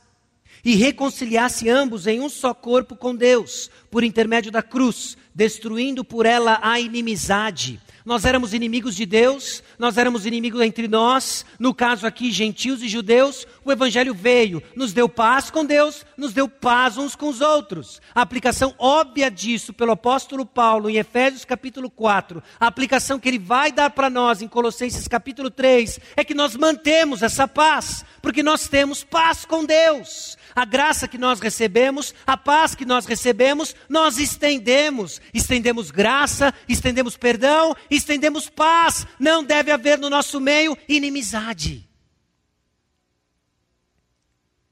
[0.63, 6.25] e reconciliasse ambos em um só corpo com Deus, por intermédio da cruz, destruindo por
[6.25, 12.05] ela a inimizade nós éramos inimigos de Deus, nós éramos inimigos entre nós, no caso
[12.05, 13.47] aqui, gentios e judeus.
[13.65, 17.99] O Evangelho veio, nos deu paz com Deus, nos deu paz uns com os outros.
[18.13, 23.39] A aplicação óbvia disso pelo apóstolo Paulo em Efésios capítulo 4, a aplicação que ele
[23.39, 28.43] vai dar para nós em Colossenses capítulo 3, é que nós mantemos essa paz, porque
[28.43, 33.75] nós temos paz com Deus a graça que nós recebemos, a paz que nós recebemos,
[33.89, 35.19] nós estendemos.
[35.33, 39.05] Estendemos graça, estendemos perdão, estendemos paz.
[39.19, 41.89] Não deve haver no nosso meio inimizade.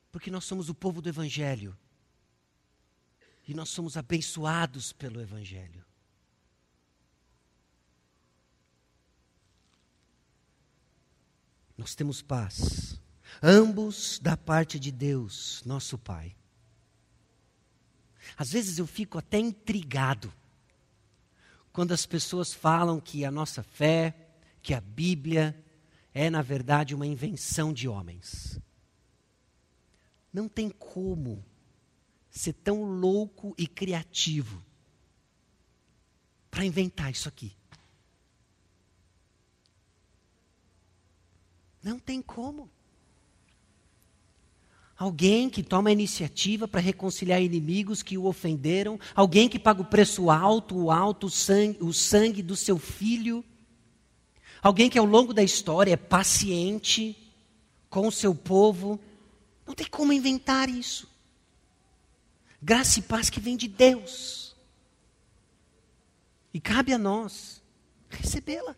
[0.09, 1.77] Porque nós somos o povo do Evangelho.
[3.45, 5.83] E nós somos abençoados pelo Evangelho.
[11.77, 13.02] Nós temos paz
[13.43, 16.33] ambos da parte de Deus, nosso Pai.
[18.37, 20.33] Às vezes eu fico até intrigado
[21.73, 24.15] quando as pessoas falam que a nossa fé,
[24.61, 25.61] que a Bíblia
[26.13, 28.59] é, na verdade, uma invenção de homens.
[30.31, 31.43] Não tem como
[32.29, 34.63] ser tão louco e criativo
[36.49, 37.55] para inventar isso aqui.
[41.81, 42.71] Não tem como.
[44.97, 49.85] Alguém que toma a iniciativa para reconciliar inimigos que o ofenderam, alguém que paga o
[49.85, 53.43] preço alto, o alto, sangue, o sangue do seu filho,
[54.61, 57.17] alguém que ao longo da história é paciente
[57.89, 58.99] com o seu povo.
[59.65, 61.07] Não tem como inventar isso.
[62.61, 64.55] Graça e paz que vem de Deus.
[66.53, 67.61] E cabe a nós
[68.09, 68.75] recebê-la.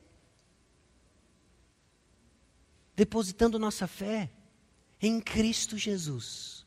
[2.96, 4.30] depositando nossa fé
[5.02, 6.66] em Cristo Jesus.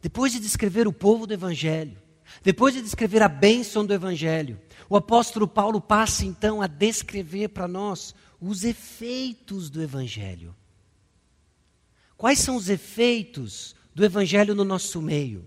[0.00, 1.96] Depois de descrever o povo do Evangelho,
[2.42, 7.66] depois de descrever a bênção do Evangelho, o apóstolo Paulo passa então a descrever para
[7.66, 10.54] nós os efeitos do Evangelho.
[12.16, 15.46] Quais são os efeitos do Evangelho no nosso meio?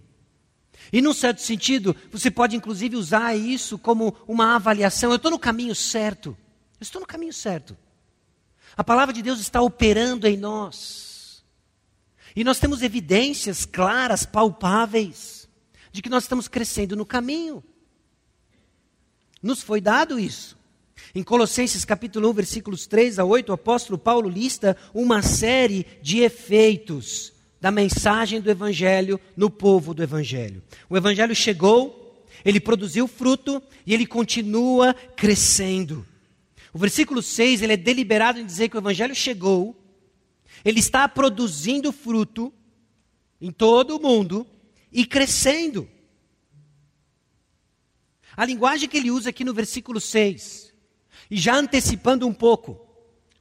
[0.92, 5.12] E, num certo sentido, você pode inclusive usar isso como uma avaliação.
[5.12, 6.30] Eu estou no caminho certo.
[6.80, 7.78] Eu estou no caminho certo.
[8.80, 11.44] A palavra de Deus está operando em nós.
[12.34, 15.50] E nós temos evidências claras, palpáveis,
[15.92, 17.62] de que nós estamos crescendo no caminho.
[19.44, 20.58] Nos foi dado isso.
[21.14, 26.20] Em Colossenses capítulo 1, versículos 3 a 8, o apóstolo Paulo lista uma série de
[26.20, 30.64] efeitos da mensagem do evangelho no povo do evangelho.
[30.90, 36.08] O evangelho chegou, ele produziu fruto e ele continua crescendo.
[36.74, 39.76] O versículo 6, ele é deliberado em dizer que o evangelho chegou,
[40.64, 42.54] ele está produzindo fruto
[43.40, 44.46] em todo o mundo
[44.92, 45.90] e crescendo.
[48.36, 50.74] A linguagem que ele usa aqui no versículo 6,
[51.30, 52.88] e já antecipando um pouco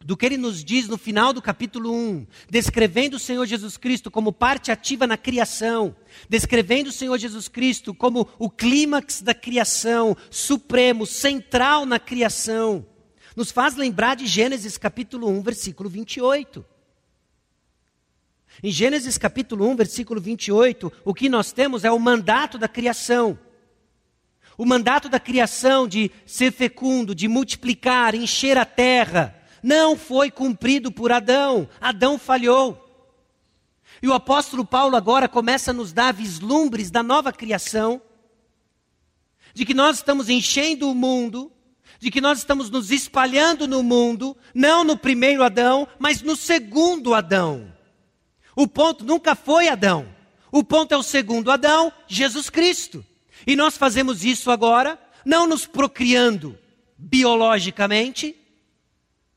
[0.05, 4.11] do que ele nos diz no final do capítulo 1, descrevendo o Senhor Jesus Cristo
[4.11, 5.95] como parte ativa na criação,
[6.29, 12.87] descrevendo o Senhor Jesus Cristo como o clímax da criação, supremo, central na criação,
[13.39, 16.67] nos faz lembrar de Gênesis capítulo 1, versículo 28.
[18.61, 23.39] Em Gênesis capítulo 1, versículo 28, o que nós temos é o mandato da criação.
[24.57, 30.91] O mandato da criação de ser fecundo, de multiplicar, encher a terra, não foi cumprido
[30.91, 31.69] por Adão.
[31.81, 32.85] Adão falhou.
[34.03, 38.03] E o apóstolo Paulo agora começa a nos dar vislumbres da nova criação,
[39.55, 41.53] de que nós estamos enchendo o mundo,
[41.99, 47.15] de que nós estamos nos espalhando no mundo, não no primeiro Adão, mas no segundo
[47.15, 47.73] Adão.
[48.55, 50.15] O ponto nunca foi Adão.
[50.51, 53.05] O ponto é o segundo Adão, Jesus Cristo.
[53.47, 56.59] E nós fazemos isso agora, não nos procriando
[56.97, 58.37] biologicamente,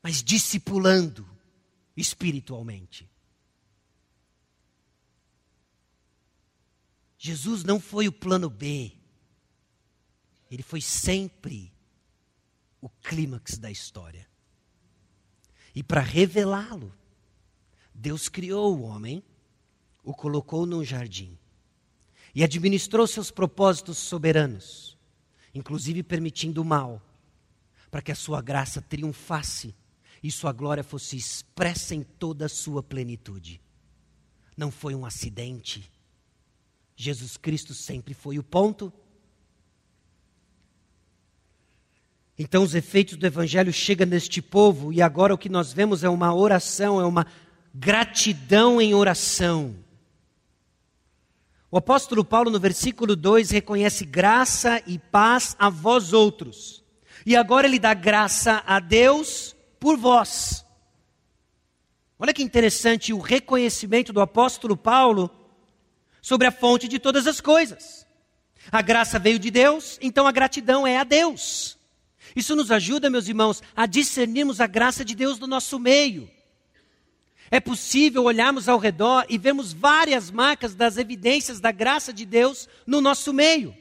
[0.02, 1.28] mas discipulando
[1.96, 3.08] espiritualmente.
[7.18, 8.92] Jesus não foi o plano B.
[10.50, 11.71] Ele foi sempre
[12.82, 14.28] o clímax da história.
[15.74, 16.92] E para revelá-lo,
[17.94, 19.22] Deus criou o homem,
[20.04, 21.38] o colocou num jardim
[22.34, 24.98] e administrou seus propósitos soberanos,
[25.54, 27.00] inclusive permitindo o mal,
[27.90, 29.74] para que a sua graça triunfasse
[30.22, 33.60] e sua glória fosse expressa em toda a sua plenitude.
[34.56, 35.90] Não foi um acidente.
[36.96, 38.92] Jesus Cristo sempre foi o ponto.
[42.38, 46.08] Então os efeitos do evangelho chegam neste povo e agora o que nós vemos é
[46.08, 47.26] uma oração, é uma
[47.74, 49.76] gratidão em oração.
[51.70, 56.84] O apóstolo Paulo, no versículo 2, reconhece graça e paz a vós outros.
[57.24, 60.66] E agora ele dá graça a Deus por vós.
[62.18, 65.30] Olha que interessante o reconhecimento do apóstolo Paulo
[66.20, 68.06] sobre a fonte de todas as coisas.
[68.70, 71.78] A graça veio de Deus, então a gratidão é a Deus.
[72.34, 76.30] Isso nos ajuda, meus irmãos, a discernirmos a graça de Deus no nosso meio.
[77.50, 82.66] É possível olharmos ao redor e vermos várias marcas das evidências da graça de Deus
[82.86, 83.76] no nosso meio.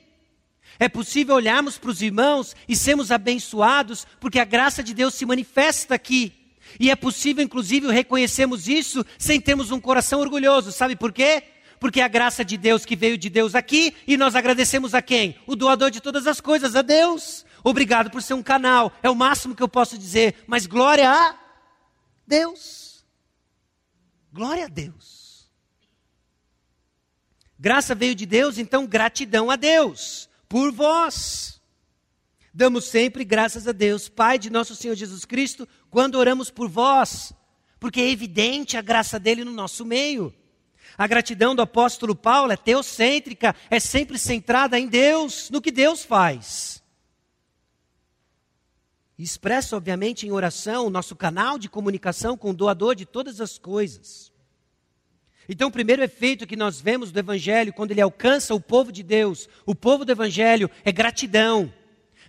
[0.77, 5.25] É possível olharmos para os irmãos e sermos abençoados porque a graça de Deus se
[5.25, 6.33] manifesta aqui.
[6.79, 10.71] E é possível, inclusive, reconhecermos isso sem termos um coração orgulhoso.
[10.71, 11.43] Sabe por quê?
[11.79, 15.01] Porque é a graça de Deus que veio de Deus aqui e nós agradecemos a
[15.01, 15.35] quem?
[15.47, 17.45] O doador de todas as coisas, a Deus.
[17.63, 21.37] Obrigado por ser um canal, é o máximo que eu posso dizer, mas glória a
[22.25, 23.05] Deus.
[24.33, 25.49] Glória a Deus.
[27.59, 31.61] Graça veio de Deus, então gratidão a Deus por vós.
[32.53, 37.31] Damos sempre graças a Deus, Pai de nosso Senhor Jesus Cristo, quando oramos por vós,
[37.79, 40.33] porque é evidente a graça dele no nosso meio.
[40.97, 46.03] A gratidão do apóstolo Paulo é teocêntrica, é sempre centrada em Deus, no que Deus
[46.03, 46.80] faz.
[49.23, 53.57] Expressa, obviamente, em oração, o nosso canal de comunicação com o doador de todas as
[53.57, 54.31] coisas.
[55.47, 59.03] Então, o primeiro efeito que nós vemos do Evangelho, quando ele alcança o povo de
[59.03, 61.71] Deus, o povo do Evangelho, é gratidão.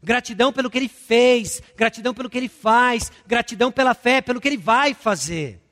[0.03, 4.49] Gratidão pelo que ele fez, gratidão pelo que ele faz, gratidão pela fé, pelo que
[4.49, 5.63] ele vai fazer.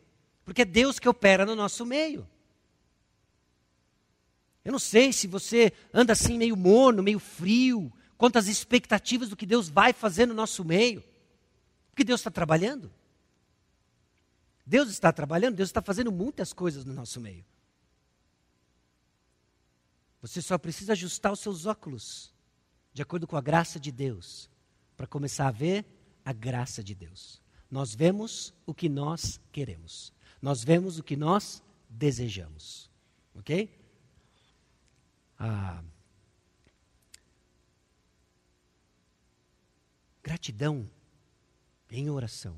[0.45, 2.27] Porque é Deus que opera no nosso meio.
[4.65, 9.37] Eu não sei se você anda assim meio morno, meio frio, quanto às expectativas do
[9.37, 11.10] que Deus vai fazer no nosso meio.
[12.01, 12.91] Porque Deus está trabalhando.
[14.65, 17.45] Deus está trabalhando, Deus está fazendo muitas coisas no nosso meio.
[20.23, 22.33] Você só precisa ajustar os seus óculos,
[22.95, 24.49] de acordo com a graça de Deus,
[24.97, 25.85] para começar a ver
[26.25, 27.39] a graça de Deus.
[27.71, 30.11] Nós vemos o que nós queremos.
[30.41, 32.91] Nós vemos o que nós desejamos.
[33.35, 33.79] Ok?
[35.39, 35.85] Ah,
[40.23, 40.89] gratidão
[41.91, 42.57] em oração.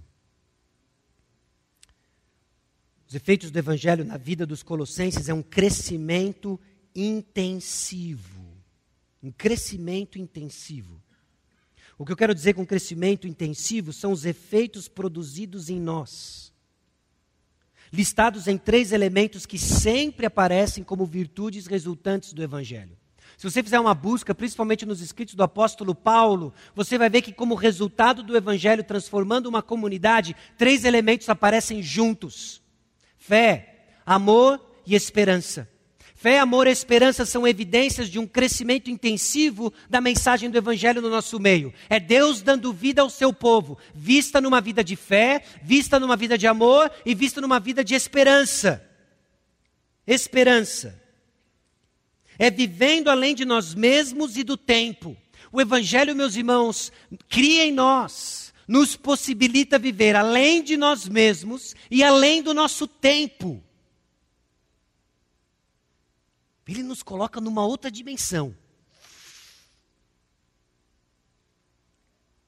[3.08, 6.58] Os efeitos do Evangelho na vida dos Colossenses é um crescimento
[6.94, 8.42] intensivo.
[9.22, 11.02] Um crescimento intensivo.
[11.98, 16.52] O que eu quero dizer com crescimento intensivo são os efeitos produzidos em nós,
[17.92, 22.96] listados em três elementos que sempre aparecem como virtudes resultantes do Evangelho.
[23.42, 27.32] Se você fizer uma busca, principalmente nos escritos do apóstolo Paulo, você vai ver que,
[27.32, 32.62] como resultado do Evangelho transformando uma comunidade, três elementos aparecem juntos:
[33.18, 35.68] fé, amor e esperança.
[36.14, 41.10] Fé, amor e esperança são evidências de um crescimento intensivo da mensagem do Evangelho no
[41.10, 41.74] nosso meio.
[41.90, 46.38] É Deus dando vida ao seu povo, vista numa vida de fé, vista numa vida
[46.38, 48.88] de amor e vista numa vida de esperança.
[50.06, 51.01] Esperança.
[52.42, 55.16] É vivendo além de nós mesmos e do tempo.
[55.52, 56.90] O Evangelho, meus irmãos,
[57.28, 63.62] cria em nós, nos possibilita viver além de nós mesmos e além do nosso tempo.
[66.66, 68.56] Ele nos coloca numa outra dimensão.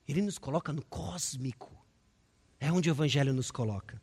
[0.09, 1.70] Ele nos coloca no cósmico.
[2.59, 4.03] É onde o Evangelho nos coloca.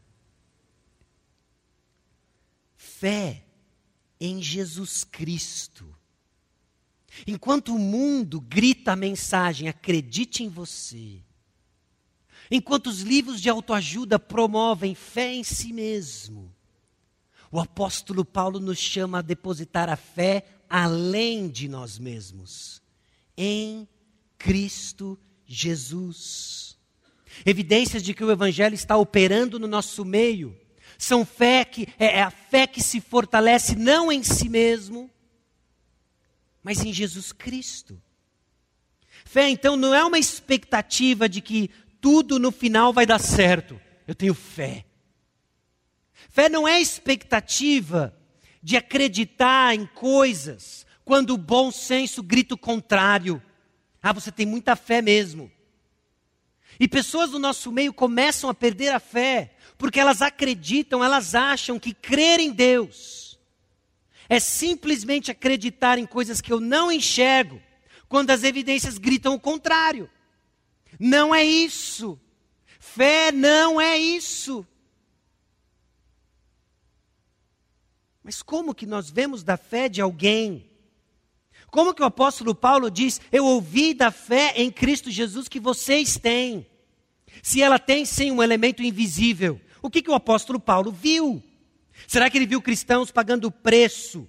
[2.78, 3.51] Fé
[4.22, 5.84] em Jesus Cristo.
[7.26, 11.24] Enquanto o mundo grita a mensagem, acredite em você.
[12.52, 16.54] Enquanto os livros de autoajuda promovem fé em si mesmo.
[17.52, 22.82] O apóstolo Paulo nos chama a depositar a fé além de nós mesmos,
[23.36, 23.88] em
[24.38, 26.78] Cristo Jesus.
[27.46, 30.61] Evidências de que o Evangelho está operando no nosso meio
[31.04, 35.10] são fé que é, é a fé que se fortalece não em si mesmo,
[36.64, 38.02] mas em Jesus Cristo.
[39.26, 43.80] Fé, então, não é uma expectativa de que tudo no final vai dar certo.
[44.08, 44.86] Eu tenho fé.
[46.30, 48.16] Fé não é expectativa
[48.62, 53.42] de acreditar em coisas quando o bom senso grita o contrário.
[54.02, 55.52] Ah, você tem muita fé mesmo.
[56.80, 61.80] E pessoas do nosso meio começam a perder a fé, porque elas acreditam, elas acham
[61.80, 63.32] que crer em Deus
[64.30, 67.60] é simplesmente acreditar em coisas que eu não enxergo,
[68.08, 70.08] quando as evidências gritam o contrário.
[71.00, 72.18] Não é isso.
[72.80, 74.66] Fé não é isso.
[78.24, 80.70] Mas como que nós vemos da fé de alguém?
[81.72, 86.18] Como que o apóstolo Paulo diz: Eu ouvi da fé em Cristo Jesus que vocês
[86.18, 86.68] têm?
[87.44, 91.42] Se ela tem sim um elemento invisível, o que, que o apóstolo Paulo viu?
[92.08, 94.28] Será que ele viu cristãos pagando preço?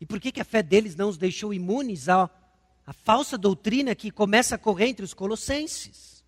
[0.00, 2.30] E por que, que a fé deles não os deixou imunes à,
[2.86, 6.24] à falsa doutrina que começa a correr entre os colossenses?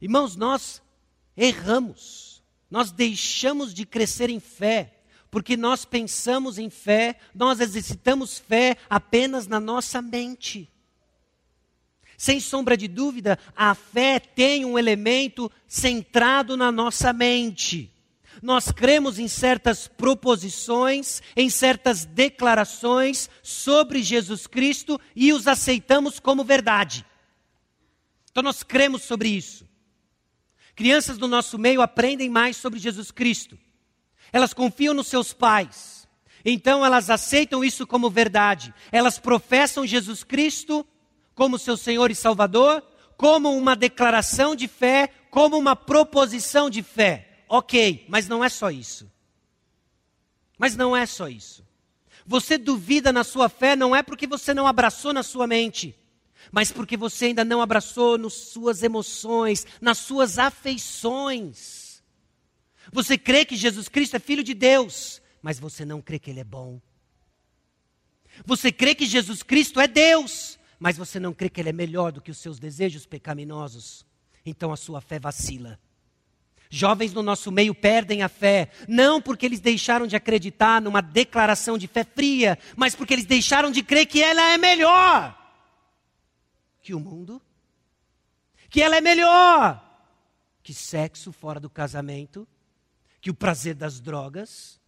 [0.00, 0.82] Irmãos, nós
[1.36, 8.76] erramos, nós deixamos de crescer em fé, porque nós pensamos em fé, nós exercitamos fé
[8.90, 10.71] apenas na nossa mente.
[12.22, 17.90] Sem sombra de dúvida, a fé tem um elemento centrado na nossa mente.
[18.40, 26.44] Nós cremos em certas proposições, em certas declarações sobre Jesus Cristo e os aceitamos como
[26.44, 27.04] verdade.
[28.30, 29.66] Então nós cremos sobre isso.
[30.76, 33.58] Crianças do nosso meio aprendem mais sobre Jesus Cristo.
[34.32, 36.06] Elas confiam nos seus pais.
[36.44, 38.72] Então elas aceitam isso como verdade.
[38.92, 40.86] Elas professam Jesus Cristo
[41.34, 42.82] como seu Senhor e Salvador,
[43.16, 47.44] como uma declaração de fé, como uma proposição de fé.
[47.48, 49.10] Ok, mas não é só isso.
[50.58, 51.64] Mas não é só isso.
[52.26, 55.98] Você duvida na sua fé não é porque você não abraçou na sua mente
[56.50, 62.02] mas porque você ainda não abraçou nas suas emoções, nas suas afeições.
[62.92, 66.40] Você crê que Jesus Cristo é filho de Deus, mas você não crê que ele
[66.40, 66.80] é bom.
[68.44, 72.10] Você crê que Jesus Cristo é Deus, mas você não crê que ele é melhor
[72.10, 74.04] do que os seus desejos pecaminosos.
[74.44, 75.78] Então a sua fé vacila.
[76.68, 81.78] Jovens no nosso meio perdem a fé, não porque eles deixaram de acreditar numa declaração
[81.78, 85.38] de fé fria, mas porque eles deixaram de crer que ela é melhor
[86.80, 87.40] que o mundo,
[88.68, 89.80] que ela é melhor
[90.64, 92.48] que sexo fora do casamento,
[93.20, 94.80] que o prazer das drogas,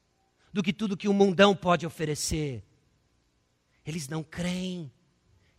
[0.52, 2.64] do que tudo que o mundão pode oferecer.
[3.86, 4.90] Eles não creem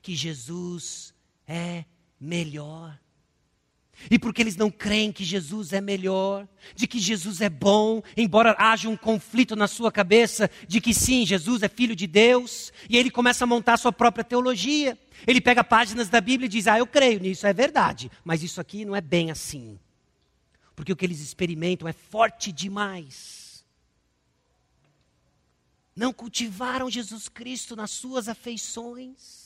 [0.06, 1.16] que Jesus
[1.48, 1.84] é
[2.22, 2.96] melhor.
[4.12, 8.56] E porque eles não creem que Jesus é melhor, de que Jesus é bom, embora
[8.60, 12.98] haja um conflito na sua cabeça de que sim, Jesus é filho de Deus, e
[12.98, 14.96] ele começa a montar a sua própria teologia.
[15.26, 18.62] Ele pega páginas da Bíblia e diz: Ah, eu creio nisso, é verdade, mas isso
[18.62, 19.80] aqui não é bem assim.
[20.76, 23.66] Porque o que eles experimentam é forte demais.
[25.96, 29.45] Não cultivaram Jesus Cristo nas suas afeições.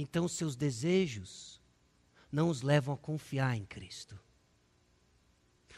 [0.00, 1.60] Então seus desejos
[2.30, 4.18] não os levam a confiar em Cristo.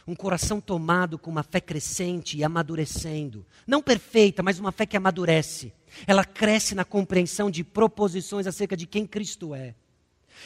[0.06, 4.96] Um coração tomado com uma fé crescente e amadurecendo, não perfeita, mas uma fé que
[4.96, 5.72] amadurece.
[6.06, 9.74] Ela cresce na compreensão de proposições acerca de quem Cristo é.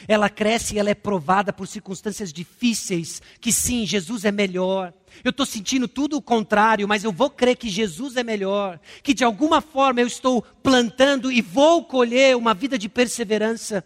[0.07, 4.93] Ela cresce e ela é provada por circunstâncias difíceis, que sim, Jesus é melhor.
[5.23, 9.13] Eu estou sentindo tudo o contrário, mas eu vou crer que Jesus é melhor, que
[9.13, 13.83] de alguma forma eu estou plantando e vou colher uma vida de perseverança.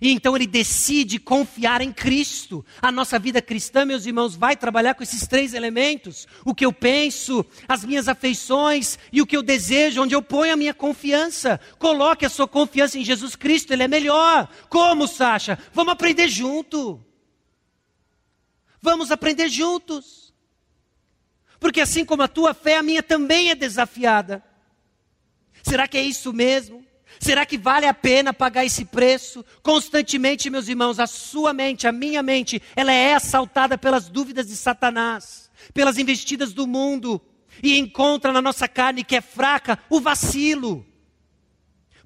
[0.00, 2.64] E então ele decide confiar em Cristo.
[2.80, 6.72] A nossa vida cristã, meus irmãos, vai trabalhar com esses três elementos: o que eu
[6.72, 11.60] penso, as minhas afeições e o que eu desejo, onde eu ponho a minha confiança.
[11.78, 14.48] Coloque a sua confiança em Jesus Cristo, ele é melhor.
[14.68, 15.58] Como, Sacha?
[15.72, 17.04] Vamos aprender junto.
[18.80, 20.34] Vamos aprender juntos.
[21.60, 24.42] Porque assim como a tua fé, a minha também é desafiada.
[25.62, 26.84] Será que é isso mesmo?
[27.22, 29.44] Será que vale a pena pagar esse preço?
[29.62, 34.56] Constantemente, meus irmãos, a sua mente, a minha mente, ela é assaltada pelas dúvidas de
[34.56, 37.22] Satanás, pelas investidas do mundo,
[37.62, 40.84] e encontra na nossa carne que é fraca o vacilo.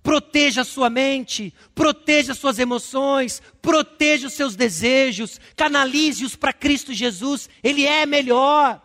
[0.03, 7.49] Proteja a sua mente, proteja suas emoções, proteja os seus desejos, canalize-os para Cristo Jesus,
[7.65, 8.83] Ele é melhor.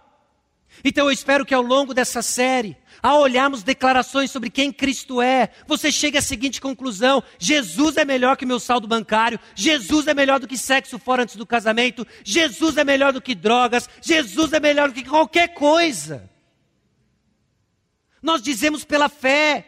[0.81, 5.49] Então eu espero que ao longo dessa série, ao olharmos declarações sobre quem Cristo é,
[5.67, 10.39] você chega à seguinte conclusão: Jesus é melhor que meu saldo bancário, Jesus é melhor
[10.39, 14.59] do que sexo fora antes do casamento, Jesus é melhor do que drogas, Jesus é
[14.59, 16.29] melhor do que qualquer coisa.
[18.21, 19.67] Nós dizemos pela fé,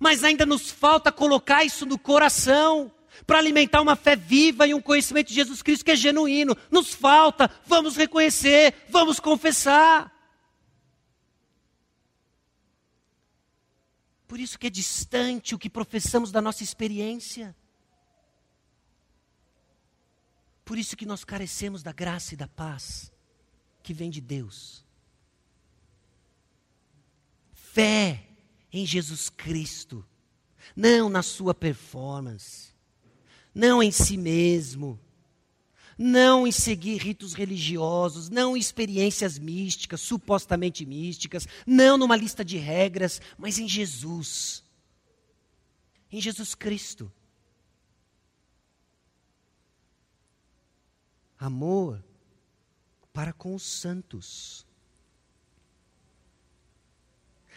[0.00, 2.90] mas ainda nos falta colocar isso no coração
[3.26, 6.56] para alimentar uma fé viva e um conhecimento de Jesus Cristo que é genuíno.
[6.70, 10.15] Nos falta, vamos reconhecer, vamos confessar.
[14.26, 17.54] Por isso que é distante o que professamos da nossa experiência.
[20.64, 23.12] Por isso que nós carecemos da graça e da paz
[23.82, 24.84] que vem de Deus.
[27.52, 28.26] Fé
[28.72, 30.04] em Jesus Cristo,
[30.74, 32.74] não na sua performance,
[33.54, 34.98] não em si mesmo,
[35.98, 42.58] não em seguir ritos religiosos, não em experiências místicas, supostamente místicas, não numa lista de
[42.58, 44.62] regras, mas em Jesus.
[46.12, 47.10] Em Jesus Cristo.
[51.38, 52.02] Amor
[53.12, 54.66] para com os santos.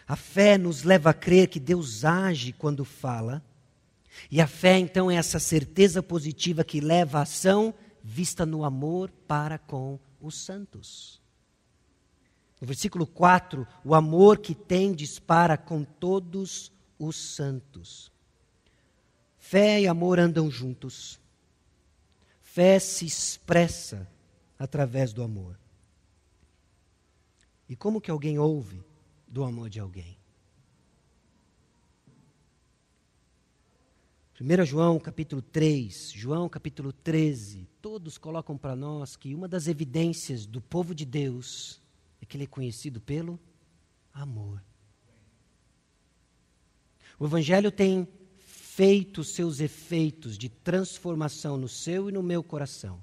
[0.08, 3.44] A fé nos leva a crer que Deus age quando fala,
[4.30, 9.10] e a fé então é essa certeza positiva que leva a ação vista no amor
[9.26, 11.20] para com os santos.
[12.60, 18.12] No versículo 4, o amor que tendes para com todos os santos.
[19.38, 21.18] Fé e amor andam juntos.
[22.40, 24.06] Fé se expressa
[24.58, 25.58] através do amor.
[27.68, 28.84] E como que alguém ouve
[29.26, 30.18] do amor de alguém?
[34.40, 40.44] 1 João capítulo 3, João capítulo 13, todos colocam para nós que uma das evidências
[40.46, 41.80] do povo de Deus
[42.20, 43.40] é que ele é conhecido pelo
[44.12, 44.62] amor.
[47.18, 48.06] O Evangelho tem
[48.38, 53.02] feito seus efeitos de transformação no seu e no meu coração,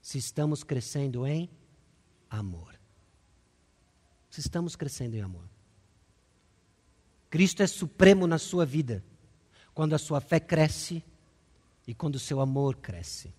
[0.00, 1.50] se estamos crescendo em
[2.30, 2.78] amor.
[4.30, 5.48] Se estamos crescendo em amor.
[7.30, 9.04] Cristo é supremo na sua vida
[9.74, 11.02] quando a sua fé cresce
[11.88, 13.32] e quando o seu amor cresce.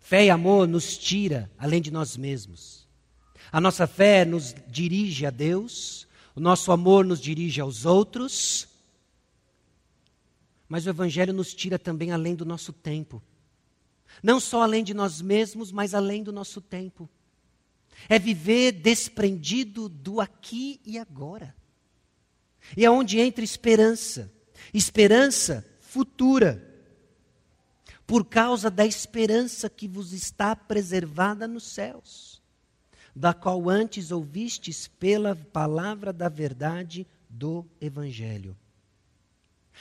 [0.00, 2.88] Fé e amor nos tira além de nós mesmos.
[3.52, 8.66] A nossa fé nos dirige a Deus, o nosso amor nos dirige aos outros,
[10.68, 13.22] mas o Evangelho nos tira também além do nosso tempo.
[14.22, 17.08] Não só além de nós mesmos, mas além do nosso tempo.
[18.08, 21.54] É viver desprendido do aqui e agora.
[22.76, 24.32] E é onde entra esperança
[24.72, 26.67] esperança futura.
[28.08, 32.40] Por causa da esperança que vos está preservada nos céus,
[33.14, 38.56] da qual antes ouvistes pela palavra da verdade do Evangelho.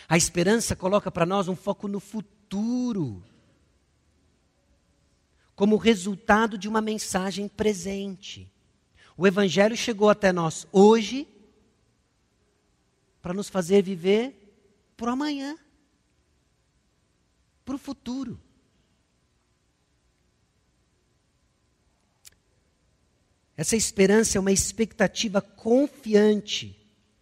[0.09, 3.23] A esperança coloca para nós um foco no futuro,
[5.55, 8.51] como resultado de uma mensagem presente.
[9.15, 11.25] O Evangelho chegou até nós hoje
[13.21, 14.35] para nos fazer viver
[15.01, 15.57] o amanhã,
[17.67, 18.39] para o futuro.
[23.57, 26.79] Essa esperança é uma expectativa confiante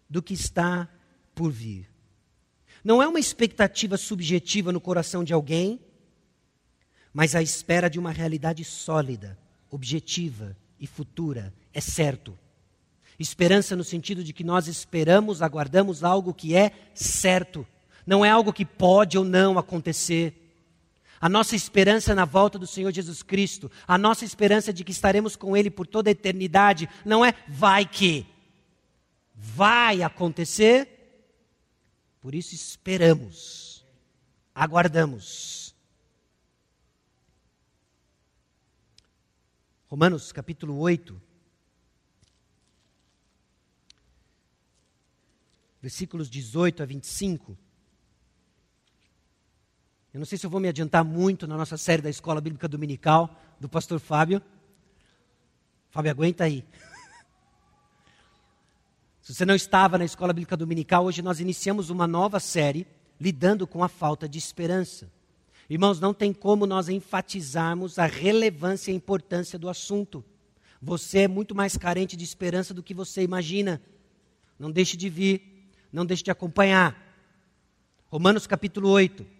[0.07, 0.87] do que está
[1.33, 1.89] por vir.
[2.83, 5.79] Não é uma expectativa subjetiva no coração de alguém,
[7.11, 9.39] mas a espera de uma realidade sólida,
[9.71, 12.37] objetiva e futura é certo.
[13.17, 17.65] Esperança no sentido de que nós esperamos, aguardamos algo que é certo,
[18.05, 20.41] não é algo que pode ou não acontecer.
[21.19, 25.35] A nossa esperança na volta do Senhor Jesus Cristo, a nossa esperança de que estaremos
[25.35, 28.25] com Ele por toda a eternidade, não é vai que.
[29.33, 30.87] Vai acontecer,
[32.21, 33.85] por isso esperamos,
[34.53, 35.73] aguardamos.
[39.87, 41.21] Romanos capítulo 8,
[45.81, 47.64] versículos 18 a 25.
[50.15, 52.69] Eu não sei se eu vou me adiantar muito na nossa série da Escola Bíblica
[52.69, 54.41] Dominical do pastor Fábio.
[55.89, 56.63] Fábio, aguenta aí.
[59.21, 62.87] Se você não estava na Escola Bíblica Dominical, hoje nós iniciamos uma nova série
[63.19, 65.11] lidando com a falta de esperança.
[65.69, 70.23] Irmãos, não tem como nós enfatizarmos a relevância e a importância do assunto.
[70.81, 73.81] Você é muito mais carente de esperança do que você imagina.
[74.57, 77.03] Não deixe de vir, não deixe de acompanhar.
[78.09, 79.34] Romanos capítulo 8,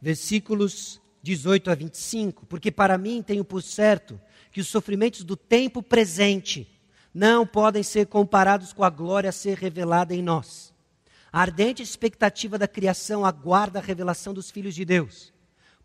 [0.00, 2.46] versículos 18 a 25.
[2.46, 4.20] Porque para mim tenho por certo
[4.50, 6.68] que os sofrimentos do tempo presente
[7.12, 10.72] não podem ser comparados com a glória a ser revelada em nós.
[11.32, 15.32] A ardente expectativa da criação aguarda a revelação dos filhos de Deus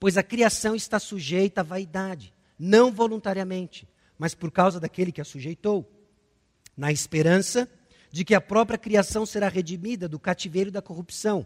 [0.04, 3.88] pois a criação está sujeita à vaidade, não voluntariamente,
[4.20, 5.90] mas por causa daquele que a sujeitou,
[6.76, 7.70] na esperança
[8.12, 11.46] de que a própria criação será redimida do cativeiro da corrupção,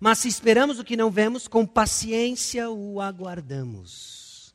[0.00, 4.54] Mas se esperamos o que não vemos, com paciência o aguardamos.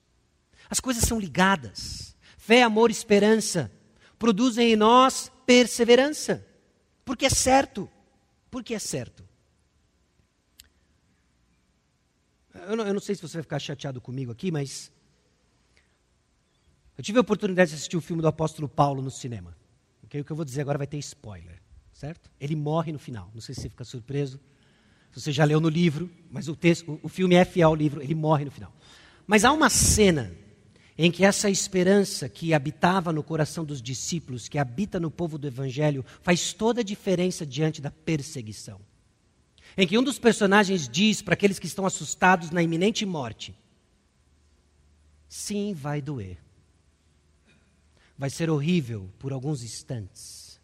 [0.69, 2.15] As coisas são ligadas.
[2.37, 3.71] Fé, amor, esperança
[4.17, 6.47] produzem em nós perseverança,
[7.03, 7.89] porque é certo,
[8.49, 9.23] porque é certo.
[12.67, 14.91] eu não, eu não sei se você vai ficar chateado comigo aqui, mas
[16.97, 19.55] eu tive a oportunidade de assistir o filme do apóstolo Paulo no cinema.
[20.03, 20.21] Okay?
[20.21, 22.29] O que eu vou dizer agora vai ter spoiler, certo?
[22.39, 23.29] Ele morre no final.
[23.33, 24.39] Não sei se você fica surpreso.
[25.13, 28.15] Você já leu no livro, mas o, texto, o filme é fiel ao livro, ele
[28.15, 28.73] morre no final.
[29.27, 30.31] Mas há uma cena
[30.97, 35.47] em que essa esperança que habitava no coração dos discípulos, que habita no povo do
[35.47, 38.79] Evangelho, faz toda a diferença diante da perseguição
[39.77, 43.55] em que um dos personagens diz para aqueles que estão assustados na iminente morte:
[45.27, 46.37] Sim, vai doer.
[48.17, 50.61] Vai ser horrível por alguns instantes,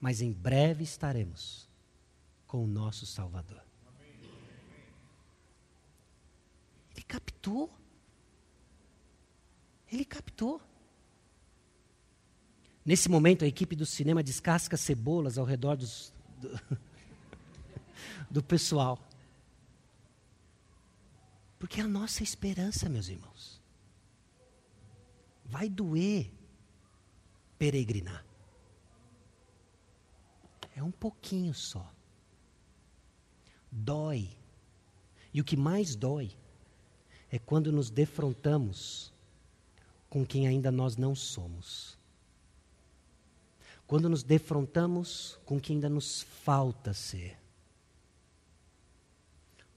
[0.00, 1.65] mas em breve estaremos
[2.46, 3.62] com o nosso Salvador.
[6.94, 7.70] Ele captou.
[9.90, 10.60] Ele captou.
[12.84, 16.78] Nesse momento, a equipe do cinema descasca cebolas ao redor dos, do,
[18.30, 18.98] do pessoal.
[21.58, 23.60] Porque é a nossa esperança, meus irmãos.
[25.44, 26.30] Vai doer
[27.58, 28.24] peregrinar.
[30.74, 31.95] É um pouquinho só.
[33.76, 34.30] Dói.
[35.34, 36.30] E o que mais dói
[37.30, 39.12] é quando nos defrontamos
[40.08, 41.98] com quem ainda nós não somos.
[43.86, 47.36] Quando nos defrontamos com quem ainda nos falta ser.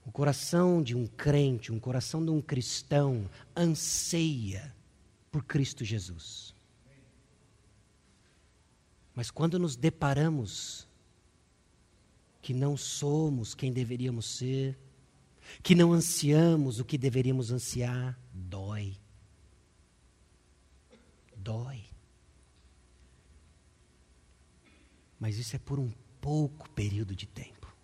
[0.06, 4.74] O coração de um crente, um coração de um cristão, anseia
[5.30, 6.54] por Cristo Jesus.
[9.14, 10.88] Mas quando nos deparamos
[12.40, 14.78] que não somos quem deveríamos ser,
[15.62, 18.96] que não ansiamos o que deveríamos ansiar, dói.
[21.36, 21.84] Dói.
[25.18, 27.74] Mas isso é por um pouco período de tempo.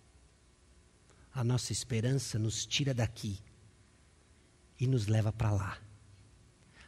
[1.33, 3.39] A nossa esperança nos tira daqui
[4.79, 5.79] e nos leva para lá.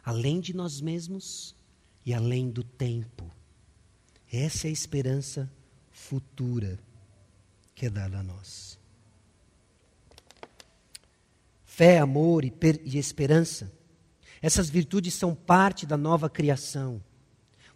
[0.03, 1.55] Além de nós mesmos
[2.03, 3.29] e além do tempo.
[4.31, 5.51] Essa é a esperança
[5.91, 6.79] futura
[7.79, 8.77] que é dada a nós.
[11.63, 12.53] Fé, amor e,
[12.83, 13.71] e esperança,
[14.41, 17.01] essas virtudes são parte da nova criação,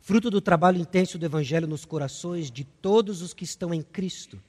[0.02, 4.44] fruto do trabalho intenso do Evangelho nos corações de todos os que estão em Cristo,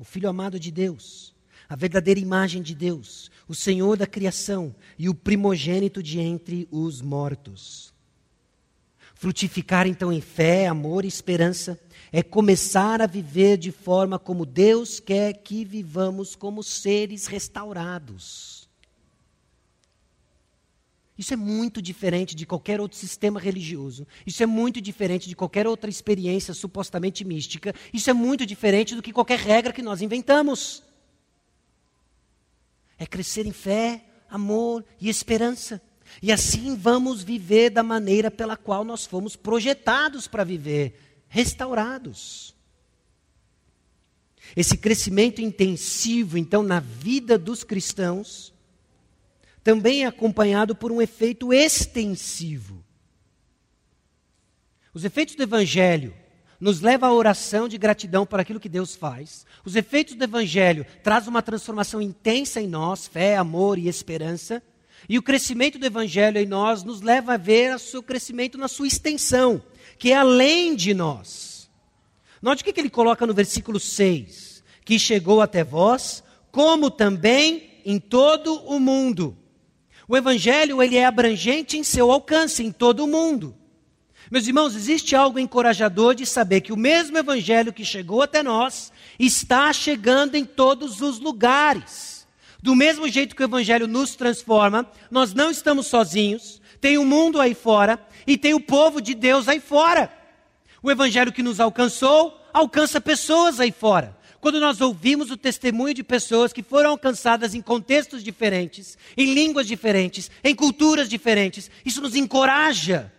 [0.00, 1.32] o Filho amado de Deus,
[1.68, 7.00] a verdadeira imagem de Deus, o Senhor da criação e o primogênito de entre os
[7.00, 7.94] mortos.
[9.14, 11.78] Frutificar então em fé, amor e esperança
[12.12, 18.68] é começar a viver de forma como Deus quer que vivamos como seres restaurados.
[21.18, 24.06] Isso é muito diferente de qualquer outro sistema religioso.
[24.24, 27.74] Isso é muito diferente de qualquer outra experiência supostamente mística.
[27.92, 30.84] Isso é muito diferente do que qualquer regra que nós inventamos.
[32.96, 35.82] É crescer em fé, amor e esperança.
[36.22, 42.54] E assim vamos viver da maneira pela qual nós fomos projetados para viver restaurados.
[44.56, 48.52] Esse crescimento intensivo, então, na vida dos cristãos
[49.62, 52.82] também é acompanhado por um efeito extensivo.
[54.94, 56.14] Os efeitos do Evangelho
[56.58, 59.46] nos levam à oração de gratidão por aquilo que Deus faz.
[59.64, 64.62] Os efeitos do Evangelho trazem uma transformação intensa em nós, fé, amor e esperança.
[65.08, 68.66] E o crescimento do Evangelho em nós nos leva a ver o seu crescimento na
[68.66, 69.62] sua extensão,
[69.98, 71.68] que é além de nós.
[72.40, 77.98] Note o que ele coloca no versículo 6: Que chegou até vós, como também em
[77.98, 79.36] todo o mundo.
[80.06, 83.54] O evangelho ele é abrangente em seu alcance em todo o mundo.
[84.30, 88.92] Meus irmãos, existe algo encorajador de saber que o mesmo evangelho que chegou até nós
[89.18, 92.26] está chegando em todos os lugares.
[92.62, 96.60] Do mesmo jeito que o evangelho nos transforma, nós não estamos sozinhos.
[96.80, 97.98] Tem o um mundo aí fora
[98.28, 100.12] e tem o povo de Deus aí fora.
[100.80, 106.04] O evangelho que nos alcançou alcança pessoas aí fora quando nós ouvimos o testemunho de
[106.04, 112.14] pessoas que foram alcançadas em contextos diferentes, em línguas diferentes, em culturas diferentes, isso nos
[112.14, 113.12] encoraja,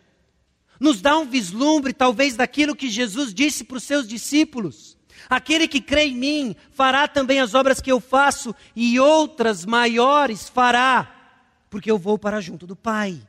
[0.80, 4.98] nos dá um vislumbre, talvez, daquilo que Jesus disse para os seus discípulos.
[5.30, 10.48] Aquele que crê em mim fará também as obras que eu faço, e outras maiores
[10.48, 11.36] fará,
[11.70, 13.20] porque eu vou para junto do Pai.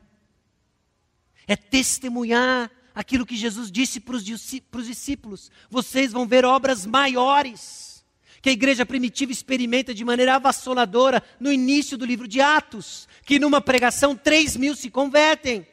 [1.50, 8.04] É testemunhar aquilo que Jesus disse para os discípulos: vocês vão ver obras maiores.
[8.40, 13.40] Que a igreja primitiva experimenta de maneira avassaladora no início do livro de Atos, que
[13.40, 15.66] numa pregação três mil se convertem.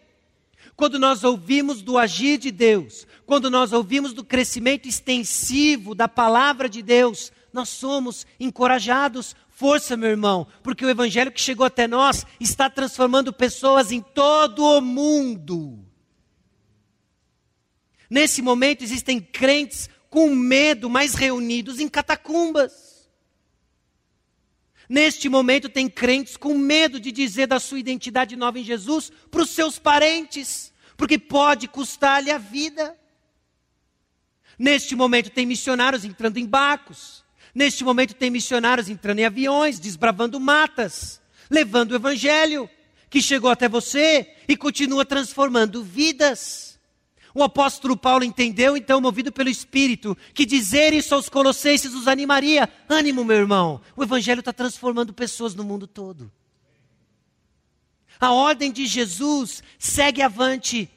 [0.76, 6.68] Quando nós ouvimos do agir de Deus, quando nós ouvimos do crescimento extensivo da palavra
[6.68, 9.36] de Deus, nós somos encorajados.
[9.58, 14.64] Força, meu irmão, porque o evangelho que chegou até nós está transformando pessoas em todo
[14.64, 15.84] o mundo.
[18.08, 23.10] Nesse momento existem crentes com medo, mas reunidos em catacumbas.
[24.88, 29.42] Neste momento tem crentes com medo de dizer da sua identidade nova em Jesus para
[29.42, 32.96] os seus parentes, porque pode custar-lhe a vida.
[34.56, 37.26] Neste momento tem missionários entrando em barcos.
[37.58, 42.70] Neste momento tem missionários entrando em aviões, desbravando matas, levando o evangelho
[43.10, 46.80] que chegou até você e continua transformando vidas.
[47.34, 52.70] O apóstolo Paulo entendeu, então, movido pelo Espírito, que dizer isso aos Colossenses os animaria.
[52.88, 56.32] Ânimo, meu irmão, o Evangelho está transformando pessoas no mundo todo.
[58.20, 60.88] A ordem de Jesus segue avante.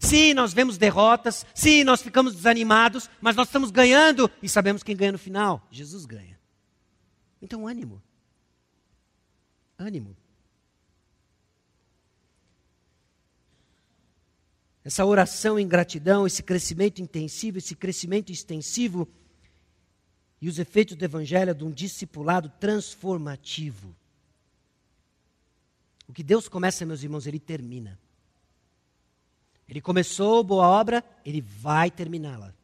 [0.00, 4.96] Sim, nós vemos derrotas, sim, nós ficamos desanimados, mas nós estamos ganhando e sabemos quem
[4.96, 5.66] ganha no final.
[5.70, 6.38] Jesus ganha.
[7.40, 8.02] Então, ânimo.
[9.78, 10.16] Ânimo.
[14.86, 19.08] essa oração em gratidão, esse crescimento intensivo, esse crescimento extensivo
[20.40, 23.96] e os efeitos do Evangelho de um discipulado transformativo.
[26.06, 27.98] O que Deus começa, meus irmãos, Ele termina.
[29.68, 32.54] Ele começou boa obra, Ele vai terminá-la.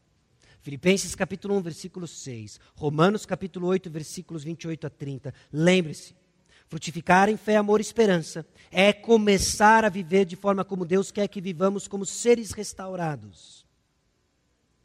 [0.61, 2.61] Filipenses capítulo 1, versículo 6.
[2.75, 5.35] Romanos capítulo 8, versículos 28 a 30.
[5.53, 6.15] Lembre-se,
[6.73, 11.29] Frutificar em fé, amor e esperança é começar a viver de forma como Deus quer
[11.29, 13.67] que vivamos, como seres restaurados.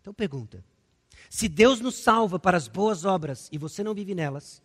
[0.01, 0.61] Então pergunta:
[1.29, 4.61] se Deus nos salva para as boas obras e você não vive nelas,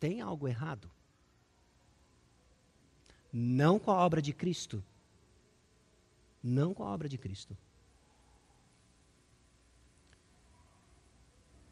[0.00, 0.90] tem algo errado.
[3.32, 4.82] Não com a obra de Cristo.
[6.46, 7.56] Não com a obra de Cristo.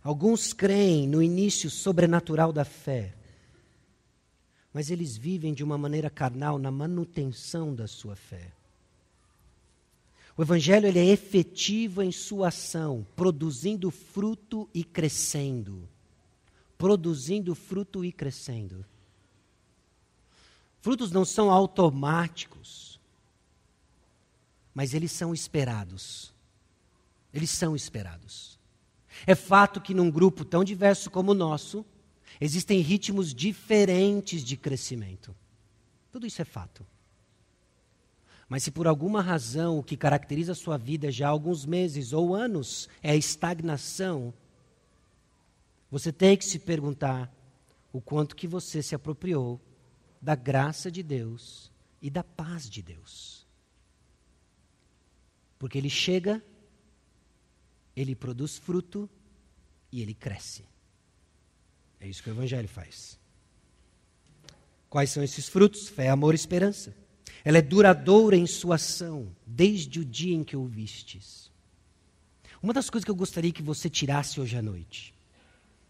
[0.02, 3.14] Alguns creem no início sobrenatural da fé,
[4.72, 8.50] mas eles vivem de uma maneira carnal na manutenção da sua fé.
[10.36, 15.86] O evangelho ele é efetivo em sua ação, produzindo fruto e crescendo.
[16.78, 18.84] Produzindo fruto e crescendo.
[20.80, 22.91] Frutos não são automáticos,
[24.74, 26.32] mas eles são esperados.
[27.32, 28.58] Eles são esperados.
[29.26, 31.84] É fato que num grupo tão diverso como o nosso,
[32.40, 35.34] existem ritmos diferentes de crescimento.
[36.10, 36.86] Tudo isso é fato.
[38.48, 42.12] Mas se por alguma razão o que caracteriza a sua vida já há alguns meses
[42.12, 44.32] ou anos é a estagnação,
[45.90, 47.32] você tem que se perguntar
[47.92, 49.60] o quanto que você se apropriou
[50.20, 51.70] da graça de Deus
[52.00, 53.41] e da paz de Deus.
[55.62, 56.42] Porque ele chega
[57.94, 59.08] ele produz fruto
[59.90, 60.64] e ele cresce.
[62.00, 63.18] É isso que o Evangelho faz.
[64.88, 65.88] Quais são esses frutos?
[65.88, 66.94] Fé, amor e esperança.
[67.44, 71.50] Ela é duradoura em sua ação, desde o dia em que ouvistes.
[72.62, 75.14] Uma das coisas que eu gostaria que você tirasse hoje à noite,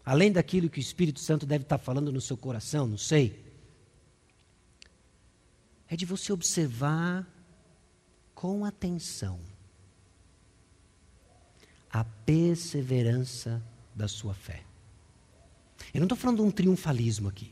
[0.03, 3.43] além daquilo que o Espírito Santo deve estar falando no seu coração, não sei,
[5.87, 7.27] é de você observar
[8.33, 9.52] com atenção
[11.93, 13.61] a perseverança
[13.95, 14.63] da sua fé.
[15.93, 17.51] Eu não estou falando de um triunfalismo aqui.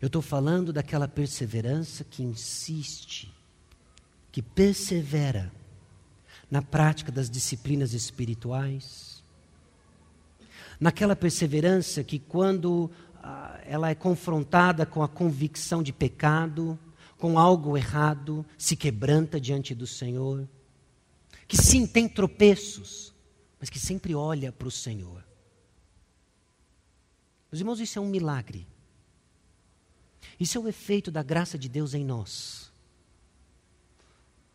[0.00, 3.34] Eu estou falando daquela perseverança que insiste,
[4.30, 5.52] que persevera
[6.48, 9.24] na prática das disciplinas espirituais,
[10.78, 12.88] naquela perseverança que, quando
[13.20, 16.78] ah, ela é confrontada com a convicção de pecado,
[17.18, 20.46] com algo errado, se quebranta diante do Senhor
[21.46, 23.14] que sim tem tropeços,
[23.58, 25.24] mas que sempre olha para o Senhor.
[27.50, 28.66] Meus irmãos, isso é um milagre.
[30.40, 32.72] Isso é o efeito da graça de Deus em nós.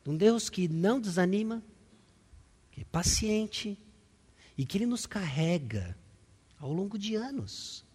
[0.05, 1.61] Um Deus que não desanima,
[2.71, 3.77] que é paciente
[4.57, 5.97] e que Ele nos carrega
[6.59, 7.85] ao longo de anos.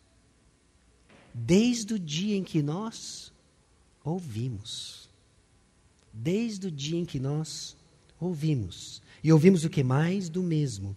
[1.34, 3.32] Desde o dia em que nós
[4.04, 5.08] ouvimos.
[6.12, 7.76] Desde o dia em que nós
[8.26, 9.02] ouvimos.
[9.22, 10.96] E ouvimos o que mais do mesmo.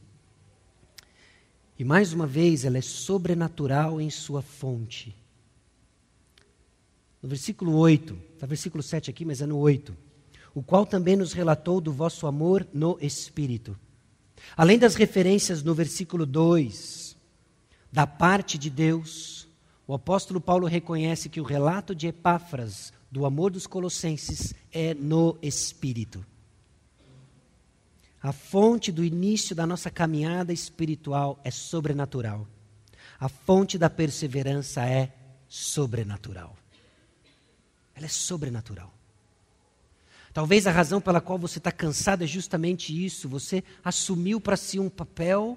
[1.78, 5.16] E mais uma vez, ela é sobrenatural em sua fonte.
[7.22, 9.96] No versículo 8, está versículo 7 aqui, mas é no 8.
[10.54, 13.78] O qual também nos relatou do vosso amor no Espírito.
[14.56, 17.18] Além das referências no versículo 2,
[17.92, 19.48] da parte de Deus,
[19.88, 25.38] o apóstolo Paulo reconhece que o relato de Epáfras do amor dos colossenses é no
[25.42, 26.26] Espírito.
[28.26, 32.48] A fonte do início da nossa caminhada espiritual é sobrenatural.
[33.20, 35.14] A fonte da perseverança é
[35.48, 36.58] sobrenatural.
[37.94, 38.92] Ela é sobrenatural.
[40.34, 43.30] Talvez a razão pela qual você está cansado é justamente isso.
[43.30, 45.56] Você assumiu para si um papel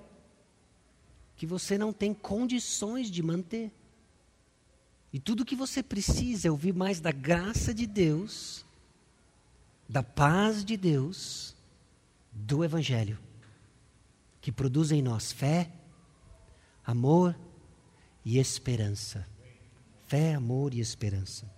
[1.36, 3.72] que você não tem condições de manter.
[5.10, 8.62] E tudo que você precisa é ouvir mais da graça de Deus,
[9.88, 11.56] da paz de Deus
[12.44, 13.18] do Evangelho,
[14.40, 15.70] que produz em nós fé,
[16.84, 17.36] amor
[18.24, 19.26] e esperança.
[20.06, 21.50] Fé, amor e esperança.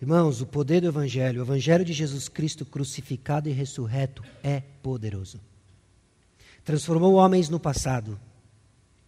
[0.00, 5.40] Irmãos, o poder do Evangelho, o Evangelho de Jesus Cristo crucificado e ressurreto é poderoso.
[6.64, 8.18] Transformou homens no passado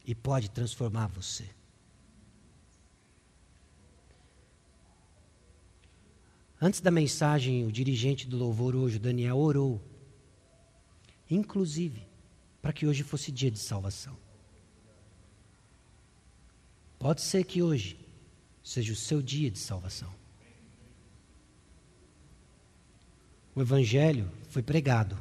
[0.04, 1.44] e pode transformar você.
[6.60, 9.80] Antes da mensagem, o dirigente do louvor hoje, Daniel, orou,
[11.30, 12.06] inclusive,
[12.60, 14.14] para que hoje fosse dia de salvação.
[16.98, 17.98] Pode ser que hoje
[18.62, 20.12] seja o seu dia de salvação.
[23.54, 25.16] O Evangelho foi pregado.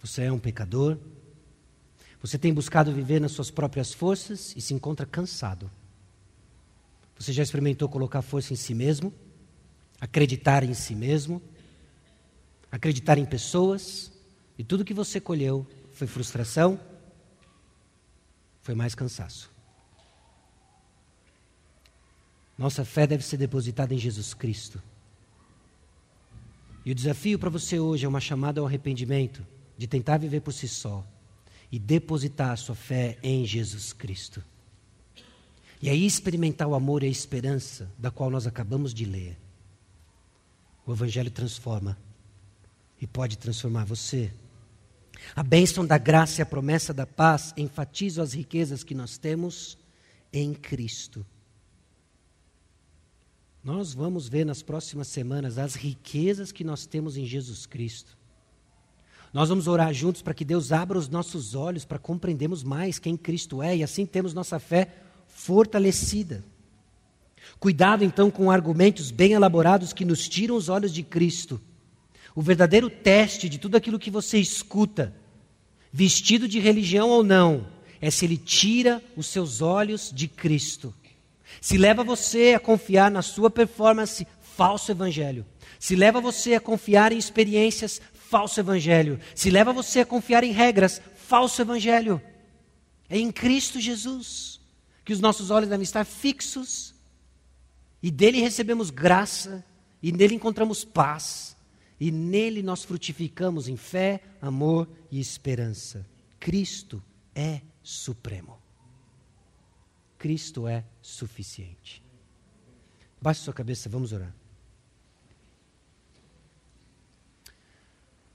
[0.00, 0.96] Você é um pecador.
[2.22, 5.70] Você tem buscado viver nas suas próprias forças e se encontra cansado.
[7.18, 9.12] Você já experimentou colocar força em si mesmo?
[10.02, 11.40] Acreditar em si mesmo,
[12.72, 14.10] acreditar em pessoas,
[14.58, 16.80] e tudo que você colheu foi frustração,
[18.62, 19.48] foi mais cansaço.
[22.58, 24.82] Nossa fé deve ser depositada em Jesus Cristo.
[26.84, 29.46] E o desafio para você hoje é uma chamada ao arrependimento,
[29.78, 31.06] de tentar viver por si só
[31.70, 34.42] e depositar a sua fé em Jesus Cristo.
[35.80, 39.38] E aí experimentar o amor e a esperança da qual nós acabamos de ler.
[40.86, 41.96] O Evangelho transforma
[43.00, 44.32] e pode transformar você.
[45.34, 49.78] A bênção da graça e a promessa da paz enfatizam as riquezas que nós temos
[50.32, 51.24] em Cristo.
[53.62, 58.18] Nós vamos ver nas próximas semanas as riquezas que nós temos em Jesus Cristo.
[59.32, 63.16] Nós vamos orar juntos para que Deus abra os nossos olhos para compreendermos mais quem
[63.16, 64.94] Cristo é e assim temos nossa fé
[65.28, 66.44] fortalecida.
[67.58, 71.60] Cuidado então com argumentos bem elaborados que nos tiram os olhos de Cristo.
[72.34, 75.14] O verdadeiro teste de tudo aquilo que você escuta,
[75.92, 77.66] vestido de religião ou não,
[78.00, 80.94] é se ele tira os seus olhos de Cristo.
[81.60, 84.26] Se leva você a confiar na sua performance,
[84.56, 85.46] falso evangelho.
[85.78, 89.20] Se leva você a confiar em experiências, falso evangelho.
[89.34, 92.20] Se leva você a confiar em regras, falso evangelho.
[93.08, 94.60] É em Cristo Jesus
[95.04, 96.94] que os nossos olhos devem estar fixos
[98.02, 99.64] e dele recebemos graça
[100.02, 101.56] e nele encontramos paz
[102.00, 106.04] e nele nós frutificamos em fé, amor e esperança.
[106.40, 107.00] Cristo
[107.32, 108.58] é supremo.
[110.18, 112.02] Cristo é suficiente.
[113.20, 114.34] Baixe sua cabeça, vamos orar.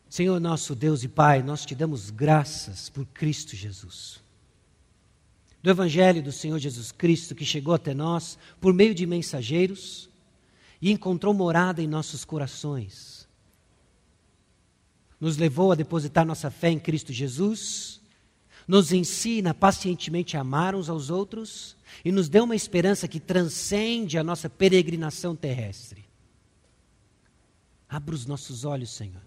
[0.09, 4.23] Senhor nosso Deus e Pai, nós te damos graças por Cristo Jesus.
[5.67, 10.09] Do Evangelho do Senhor Jesus Cristo que chegou até nós por meio de mensageiros
[10.81, 13.27] e encontrou morada em nossos corações.
[15.19, 17.99] Nos levou a depositar nossa fé em Cristo Jesus
[18.65, 24.17] nos ensina pacientemente a amar uns aos outros e nos deu uma esperança que transcende
[24.17, 26.05] a nossa peregrinação terrestre.
[27.89, 29.21] Abra os nossos olhos, Senhor,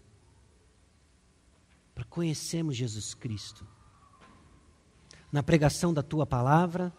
[1.95, 3.66] para conhecermos Jesus Cristo.
[5.32, 6.92] Na pregação da tua palavra,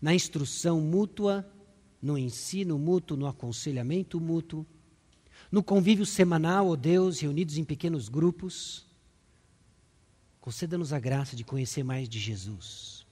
[0.00, 1.48] na instrução mútua,
[2.00, 4.66] no ensino mútuo, no aconselhamento mútuo,
[5.50, 8.84] no convívio semanal, ó oh Deus, reunidos em pequenos grupos,
[10.44, 13.06] Conceda-nos a graça de conhecer mais de Jesus,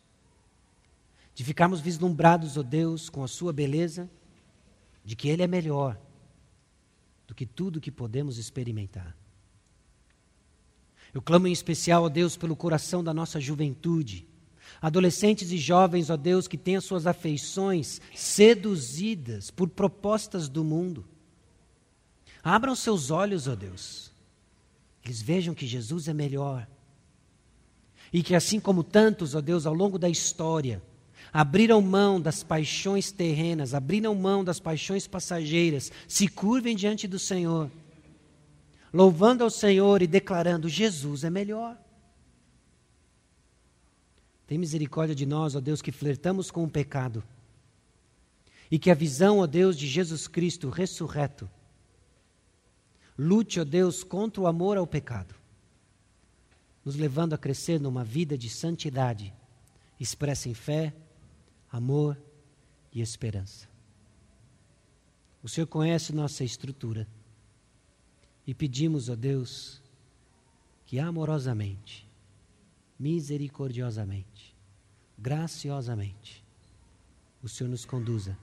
[1.35, 4.11] de ficarmos vislumbrados, ó oh Deus, com a Sua beleza,
[5.03, 5.99] de que Ele é melhor
[7.27, 9.17] do que tudo que podemos experimentar.
[11.15, 14.27] Eu clamo em especial, ó Deus, pelo coração da nossa juventude,
[14.83, 21.05] adolescentes e jovens, ó Deus, que têm as suas afeições seduzidas por propostas do mundo.
[22.43, 24.11] Abram seus olhos, ó Deus.
[25.05, 26.67] Eles vejam que Jesus é melhor
[28.13, 30.83] e que, assim como tantos, ó Deus, ao longo da história,
[31.33, 37.71] abriram mão das paixões terrenas, abriram mão das paixões passageiras, se curvem diante do Senhor,
[38.93, 41.82] louvando ao Senhor e declarando: Jesus é melhor.
[44.53, 47.25] Tem misericórdia de nós, ó Deus, que flertamos com o pecado.
[48.71, 51.49] E que a visão, ó Deus, de Jesus Cristo ressurreto,
[53.17, 55.35] lute, ó Deus, contra o amor ao pecado
[56.85, 59.33] nos levando a crescer numa vida de santidade,
[59.99, 60.93] expressa em fé,
[61.71, 62.21] amor
[62.93, 63.67] e esperança.
[65.43, 67.09] O Senhor conhece nossa estrutura
[68.47, 69.81] e pedimos a Deus
[70.85, 72.07] que amorosamente,
[72.99, 74.32] misericordiosamente,
[75.23, 76.45] graciosamente,
[77.41, 78.37] o Senhor nos conduza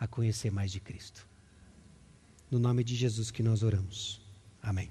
[0.00, 1.26] a conhecer mais de Cristo.
[2.50, 4.20] No nome de Jesus que nós oramos.
[4.62, 4.90] Amém.